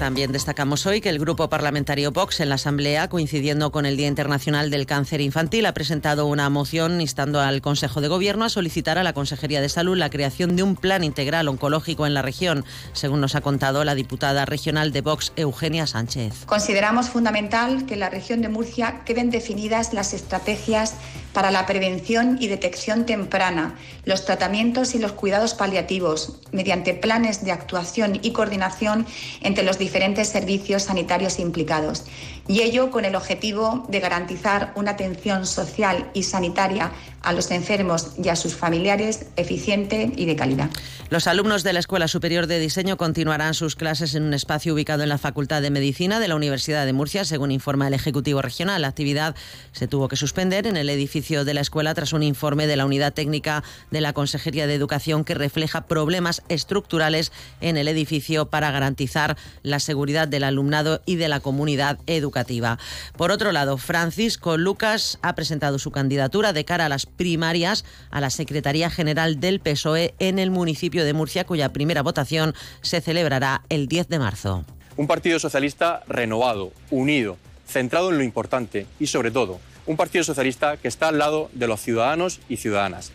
También 0.00 0.32
destacamos 0.32 0.86
hoy 0.86 1.02
que 1.02 1.10
el 1.10 1.18
Grupo 1.18 1.50
Parlamentario 1.50 2.10
Vox 2.10 2.40
en 2.40 2.48
la 2.48 2.54
Asamblea, 2.54 3.10
coincidiendo 3.10 3.70
con 3.70 3.84
el 3.84 3.98
Día 3.98 4.06
Internacional 4.06 4.70
del 4.70 4.86
Cáncer 4.86 5.20
Infantil, 5.20 5.66
ha 5.66 5.74
presentado 5.74 6.24
una 6.26 6.48
moción 6.48 7.02
instando 7.02 7.38
al 7.38 7.60
Consejo 7.60 8.00
de 8.00 8.08
Gobierno 8.08 8.46
a 8.46 8.48
solicitar 8.48 8.96
a 8.96 9.02
la 9.02 9.12
Consejería 9.12 9.60
de 9.60 9.68
Salud 9.68 9.98
la 9.98 10.08
creación 10.08 10.56
de 10.56 10.62
un 10.62 10.74
plan 10.74 11.04
integral 11.04 11.48
oncológico 11.48 12.06
en 12.06 12.14
la 12.14 12.22
región, 12.22 12.64
según 12.94 13.20
nos 13.20 13.34
ha 13.34 13.42
contado 13.42 13.84
la 13.84 13.94
diputada 13.94 14.46
regional 14.46 14.90
de 14.90 15.02
Vox, 15.02 15.34
Eugenia 15.36 15.86
Sánchez. 15.86 16.46
Consideramos 16.46 17.10
fundamental 17.10 17.84
que 17.84 17.92
en 17.92 18.00
la 18.00 18.08
región 18.08 18.40
de 18.40 18.48
Murcia 18.48 19.02
queden 19.04 19.28
definidas 19.28 19.92
las 19.92 20.14
estrategias 20.14 20.94
para 21.32 21.50
la 21.50 21.66
prevención 21.66 22.38
y 22.40 22.48
detección 22.48 23.06
temprana, 23.06 23.76
los 24.04 24.24
tratamientos 24.24 24.94
y 24.94 24.98
los 24.98 25.12
cuidados 25.12 25.54
paliativos, 25.54 26.40
mediante 26.52 26.94
planes 26.94 27.44
de 27.44 27.52
actuación 27.52 28.18
y 28.22 28.32
coordinación 28.32 29.06
entre 29.40 29.64
los 29.64 29.78
diferentes 29.78 30.28
servicios 30.28 30.84
sanitarios 30.84 31.38
implicados, 31.38 32.04
y 32.48 32.62
ello 32.62 32.90
con 32.90 33.04
el 33.04 33.14
objetivo 33.14 33.86
de 33.88 34.00
garantizar 34.00 34.72
una 34.74 34.92
atención 34.92 35.46
social 35.46 36.10
y 36.14 36.24
sanitaria 36.24 36.90
a 37.22 37.32
los 37.32 37.50
enfermos 37.50 38.12
y 38.22 38.28
a 38.28 38.36
sus 38.36 38.54
familiares 38.54 39.26
eficiente 39.36 40.10
y 40.16 40.24
de 40.24 40.36
calidad. 40.36 40.70
Los 41.10 41.26
alumnos 41.26 41.62
de 41.62 41.72
la 41.72 41.80
Escuela 41.80 42.08
Superior 42.08 42.46
de 42.46 42.58
Diseño 42.58 42.96
continuarán 42.96 43.54
sus 43.54 43.76
clases 43.76 44.14
en 44.14 44.22
un 44.22 44.32
espacio 44.34 44.74
ubicado 44.74 45.02
en 45.02 45.10
la 45.10 45.18
Facultad 45.18 45.60
de 45.60 45.70
Medicina 45.70 46.18
de 46.18 46.28
la 46.28 46.34
Universidad 46.34 46.86
de 46.86 46.92
Murcia, 46.92 47.24
según 47.24 47.50
informa 47.50 47.88
el 47.88 47.94
Ejecutivo 47.94 48.40
Regional. 48.42 48.82
La 48.82 48.88
actividad 48.88 49.36
se 49.72 49.86
tuvo 49.86 50.08
que 50.08 50.16
suspender 50.16 50.66
en 50.66 50.76
el 50.76 50.88
edificio 50.88 51.19
de 51.20 51.52
la 51.52 51.60
escuela 51.60 51.92
tras 51.92 52.14
un 52.14 52.22
informe 52.22 52.66
de 52.66 52.76
la 52.76 52.86
Unidad 52.86 53.12
Técnica 53.12 53.62
de 53.90 54.00
la 54.00 54.14
Consejería 54.14 54.66
de 54.66 54.74
Educación 54.74 55.22
que 55.22 55.34
refleja 55.34 55.86
problemas 55.86 56.42
estructurales 56.48 57.30
en 57.60 57.76
el 57.76 57.88
edificio 57.88 58.46
para 58.46 58.70
garantizar 58.70 59.36
la 59.62 59.80
seguridad 59.80 60.28
del 60.28 60.44
alumnado 60.44 61.02
y 61.04 61.16
de 61.16 61.28
la 61.28 61.40
comunidad 61.40 61.98
educativa. 62.06 62.78
Por 63.18 63.32
otro 63.32 63.52
lado, 63.52 63.76
Francisco 63.76 64.56
Lucas 64.56 65.18
ha 65.20 65.34
presentado 65.34 65.78
su 65.78 65.90
candidatura 65.90 66.54
de 66.54 66.64
cara 66.64 66.86
a 66.86 66.88
las 66.88 67.04
primarias 67.04 67.84
a 68.10 68.22
la 68.22 68.30
Secretaría 68.30 68.88
General 68.88 69.40
del 69.40 69.60
PSOE 69.60 70.14
en 70.20 70.38
el 70.38 70.50
municipio 70.50 71.04
de 71.04 71.12
Murcia, 71.12 71.44
cuya 71.44 71.70
primera 71.70 72.02
votación 72.02 72.54
se 72.80 73.02
celebrará 73.02 73.62
el 73.68 73.88
10 73.88 74.08
de 74.08 74.18
marzo. 74.18 74.64
Un 74.96 75.06
partido 75.06 75.38
socialista 75.38 76.02
renovado, 76.08 76.72
unido, 76.90 77.36
centrado 77.66 78.10
en 78.10 78.16
lo 78.16 78.24
importante 78.24 78.86
y 78.98 79.06
sobre 79.06 79.30
todo, 79.30 79.60
un 79.86 79.96
partido 79.96 80.24
socialista 80.24 80.76
que 80.76 80.88
está 80.88 81.08
al 81.08 81.18
lado 81.18 81.50
de 81.52 81.66
los 81.66 81.80
ciudadanos 81.80 82.40
y 82.48 82.56
ciudadanas. 82.56 83.12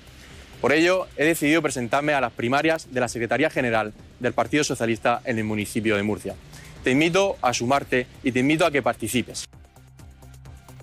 Por 0.62 0.74
ello, 0.74 1.08
he 1.18 1.26
decidido 1.26 1.62
presentarme 1.62 2.14
a 2.14 2.22
las 2.22 2.32
primarias 2.32 2.92
de 2.92 3.00
la 3.00 3.08
Secretaría 3.08 3.50
General 3.50 3.94
del 4.20 4.34
Partido 4.34 4.64
Socialista 4.64 5.22
en 5.26 5.38
el 5.38 5.44
municipio 5.44 5.96
de 5.96 6.04
Murcia. 6.04 6.36
Te 6.84 6.92
invito 6.92 7.38
a 7.42 7.54
sumarte 7.54 8.08
y 8.24 8.32
te 8.32 8.40
invito 8.40 8.66
a 8.66 8.72
que 8.72 8.82
participes. 8.82 9.46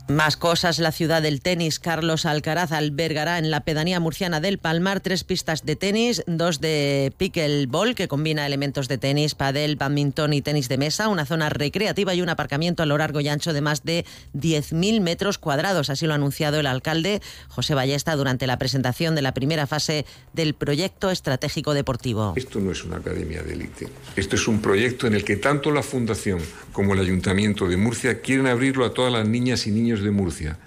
Más 0.08 0.36
cosas, 0.36 0.78
la 0.80 0.90
ciudad 0.90 1.22
del 1.22 1.40
tenis. 1.40 1.78
Carlos 1.78 2.26
Alcaraz 2.26 2.72
albergará 2.72 3.38
en 3.38 3.50
la 3.50 3.60
pedanía 3.60 4.00
murciana 4.00 4.40
del 4.40 4.58
Palmar 4.58 5.00
tres 5.00 5.22
pistas 5.22 5.64
de 5.64 5.76
tenis, 5.76 6.24
dos 6.26 6.60
de 6.60 7.12
pickleball 7.16 7.94
que 7.94 8.08
combina 8.08 8.44
elementos 8.44 8.88
de 8.88 8.98
tenis, 8.98 9.34
padel, 9.34 9.76
badminton 9.76 10.32
y 10.32 10.42
tenis 10.42 10.68
de 10.68 10.76
mesa, 10.76 11.08
una 11.08 11.24
zona 11.24 11.50
recreativa 11.50 12.14
y 12.14 12.20
un 12.20 12.28
aparcamiento 12.28 12.82
a 12.82 12.86
lo 12.86 12.98
largo 12.98 13.20
y 13.20 13.28
ancho 13.28 13.52
de 13.52 13.60
más 13.60 13.84
de 13.84 14.04
10.000 14.34 15.00
metros 15.00 15.38
cuadrados. 15.38 15.88
Así 15.88 16.06
lo 16.06 16.12
ha 16.12 16.16
anunciado 16.16 16.58
el 16.58 16.66
alcalde 16.66 17.22
José 17.48 17.74
Ballesta 17.74 18.16
durante 18.16 18.46
la 18.48 18.58
presentación 18.58 19.14
de 19.14 19.22
la 19.22 19.32
primera 19.32 19.66
fase 19.68 20.04
del 20.32 20.54
proyecto 20.54 21.10
estratégico 21.10 21.74
deportivo. 21.74 22.34
Esto 22.36 22.58
no 22.60 22.72
es 22.72 22.84
una 22.84 22.96
academia 22.96 23.42
de 23.42 23.52
élite. 23.52 23.88
Esto 24.16 24.34
es 24.34 24.48
un 24.48 24.60
proyecto 24.60 25.06
en 25.06 25.14
el 25.14 25.24
que 25.24 25.36
tanto 25.36 25.70
la 25.70 25.82
Fundación 25.82 26.40
como 26.72 26.94
el 26.94 27.00
Ayuntamiento 27.00 27.68
de 27.68 27.76
Murcia 27.76 28.20
quieren 28.20 28.46
abrirlo 28.46 28.84
a 28.84 28.94
todas 28.94 29.12
las 29.12 29.26
niñas 29.28 29.66
y 29.66 29.70
niños 29.70 29.91
de 30.00 30.10
Murcia, 30.10 30.58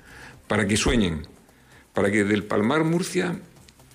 para 0.47 0.67
que 0.67 0.77
sueñen, 0.77 1.27
para 1.93 2.11
que 2.11 2.23
del 2.23 2.43
Palmar 2.43 2.83
Murcia 2.83 3.39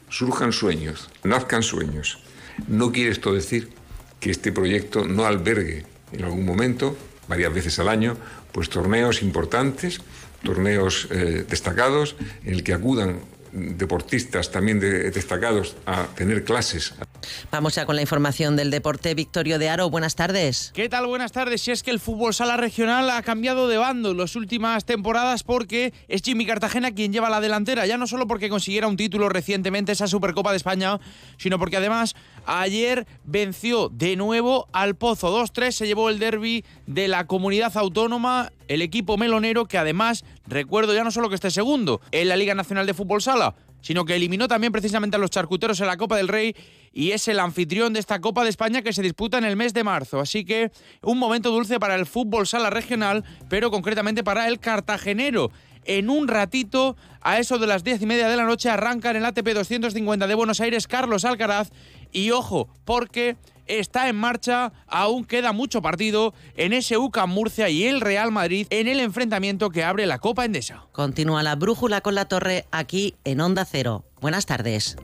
surjan 0.09 0.53
sueños, 0.53 1.11
nazcan 1.23 1.63
sueños. 1.63 2.19
No 2.67 2.93
quiere 2.93 3.11
esto 3.11 3.33
decir 3.33 3.71
que 4.19 4.31
este 4.31 4.53
proyecto 4.53 5.07
no 5.07 5.25
albergue 5.25 5.87
en 6.13 6.25
algún 6.25 6.45
momento, 6.45 6.97
varias 7.29 7.55
veces 7.55 7.79
al 7.79 7.89
año, 7.89 8.17
pues 8.53 8.69
torneos 8.69 9.23
importantes, 9.23 10.01
torneos 10.43 11.09
eh, 11.11 11.45
destacados, 11.49 12.17
en 12.45 12.55
el 12.55 12.65
que 12.65 12.75
acudan 12.75 13.21
deportistas 13.53 14.51
también 14.51 14.81
destacados 14.81 15.77
a 15.87 16.07
tener 16.15 16.45
clases. 16.45 16.95
Vamos 17.51 17.75
ya 17.75 17.87
con 17.87 17.97
la 17.97 18.03
información 18.03 18.57
del 18.57 18.71
deporte. 18.71 19.15
Victorio 19.15 19.59
de 19.59 19.69
Aro, 19.69 19.91
buenas 19.91 20.15
tardes. 20.15 20.73
¿Qué 20.75 20.89
tal? 20.89 21.07
Buenas 21.07 21.33
tardes. 21.33 21.63
Si 21.63 21.71
es 21.71 21.83
que 21.83 21.91
el 21.91 22.01
fútbol 22.01 22.35
sala 22.35 22.57
regional 22.57 23.11
ha 23.11 23.23
cambiado 23.23 23.69
de 23.69 23.77
bando 23.77 24.13
en 24.13 24.19
las 24.19 24.37
últimas 24.37 24.85
temporadas 24.85 25.43
porque 25.43 25.93
es 26.09 26.23
Jimmy 26.23 26.47
Cartagena 26.47 26.93
quien 26.93 27.13
lleva 27.13 27.31
la 27.31 27.41
delantera, 27.41 27.87
ya 27.87 27.97
no 27.97 28.07
solo 28.07 28.27
porque 28.27 28.49
consiguiera 28.49 28.87
un 28.87 28.97
título 28.97 29.29
recientemente 29.29 29.93
esa 29.93 30.07
Supercopa 30.07 30.51
de 30.51 30.57
España, 30.57 30.99
sino 31.37 31.59
porque 31.59 31.77
además 31.77 32.15
ayer 32.51 33.07
venció 33.25 33.89
de 33.89 34.17
nuevo 34.17 34.67
al 34.73 34.97
Pozo 34.97 35.37
2-3, 35.41 35.71
se 35.71 35.87
llevó 35.87 36.11
el 36.11 36.19
derby 36.19 36.65
de 36.87 37.07
la 37.07 37.27
comunidad 37.27 37.77
autónoma, 37.77 38.53
el 38.67 38.83
equipo 38.83 39.17
melonero 39.17 39.67
que 39.67 39.79
además, 39.79 40.25
recuerdo 40.47 40.93
ya 40.93 41.05
no 41.05 41.13
solo 41.13 41.29
que 41.29 41.37
esté 41.37 41.51
segundo 41.51 42.01
en 42.11 42.29
la 42.29 42.37
Liga 42.37 42.55
Nacional 42.55 42.87
de 42.87 42.95
Fútbol 42.95 43.23
Sala, 43.23 43.55
sino 43.83 44.05
que 44.05 44.17
eliminó 44.17 44.49
también 44.49 44.73
precisamente 44.73 45.17
a 45.17 45.21
los 45.21 45.31
charcuteros 45.31 45.81
en 45.81 45.87
la 45.87 45.97
Copa 45.97 46.17
del 46.17 46.29
Rey 46.29 46.55
y 46.93 47.13
es 47.13 47.29
el 47.29 47.39
anfitrión 47.39 47.93
de 47.93 48.01
esta 48.01 48.21
Copa 48.21 48.43
de 48.43 48.51
España 48.51 48.83
que 48.83 48.93
se 48.93 49.03
disputa 49.03 49.39
en 49.39 49.45
el 49.45 49.57
mes 49.57 49.73
de 49.73 49.85
marzo. 49.85 50.19
Así 50.21 50.45
que 50.45 50.73
un 51.03 51.19
momento 51.19 51.51
dulce 51.51 51.79
para 51.79 51.95
el 51.95 52.05
fútbol 52.05 52.47
sala 52.47 52.69
regional, 52.69 53.25
pero 53.49 53.71
concretamente 53.71 54.25
para 54.25 54.49
el 54.49 54.59
cartagenero. 54.59 55.53
En 55.85 56.11
un 56.11 56.29
ratito, 56.29 56.97
a 57.21 57.39
eso 57.39 57.59
de 57.59 57.67
las 57.67 57.85
diez 57.85 58.01
y 58.03 58.07
media 58.07 58.29
de 58.29 58.37
la 58.37 58.45
noche, 58.45 58.69
arrancan 58.71 59.17
el 59.17 59.25
ATP 59.25 59.49
250 59.55 60.27
de 60.27 60.35
Buenos 60.35 60.61
Aires 60.61 60.87
Carlos 60.87 61.25
Alcaraz. 61.25 61.71
Y 62.13 62.31
ojo, 62.31 62.69
porque 62.85 63.37
está 63.67 64.09
en 64.09 64.17
marcha, 64.17 64.73
aún 64.87 65.25
queda 65.25 65.53
mucho 65.53 65.81
partido 65.83 66.35
en 66.57 66.73
ese 66.73 66.97
UCAM 66.97 67.31
Murcia 67.31 67.69
y 67.69 67.85
el 67.85 68.01
Real 68.01 68.33
Madrid 68.33 68.67
en 68.71 68.89
el 68.89 69.01
enfrentamiento 69.01 69.71
que 69.71 69.85
abre 69.85 70.07
la 70.07 70.19
Copa 70.19 70.45
Endesa. 70.45 70.87
Continúa 70.93 71.43
la 71.43 71.55
brújula 71.55 72.01
con 72.01 72.15
la 72.15 72.27
torre 72.27 72.67
aquí 72.71 73.15
en 73.25 73.41
Onda 73.41 73.65
Cero. 73.65 74.05
Buenas 74.21 74.47
tardes. 74.47 74.97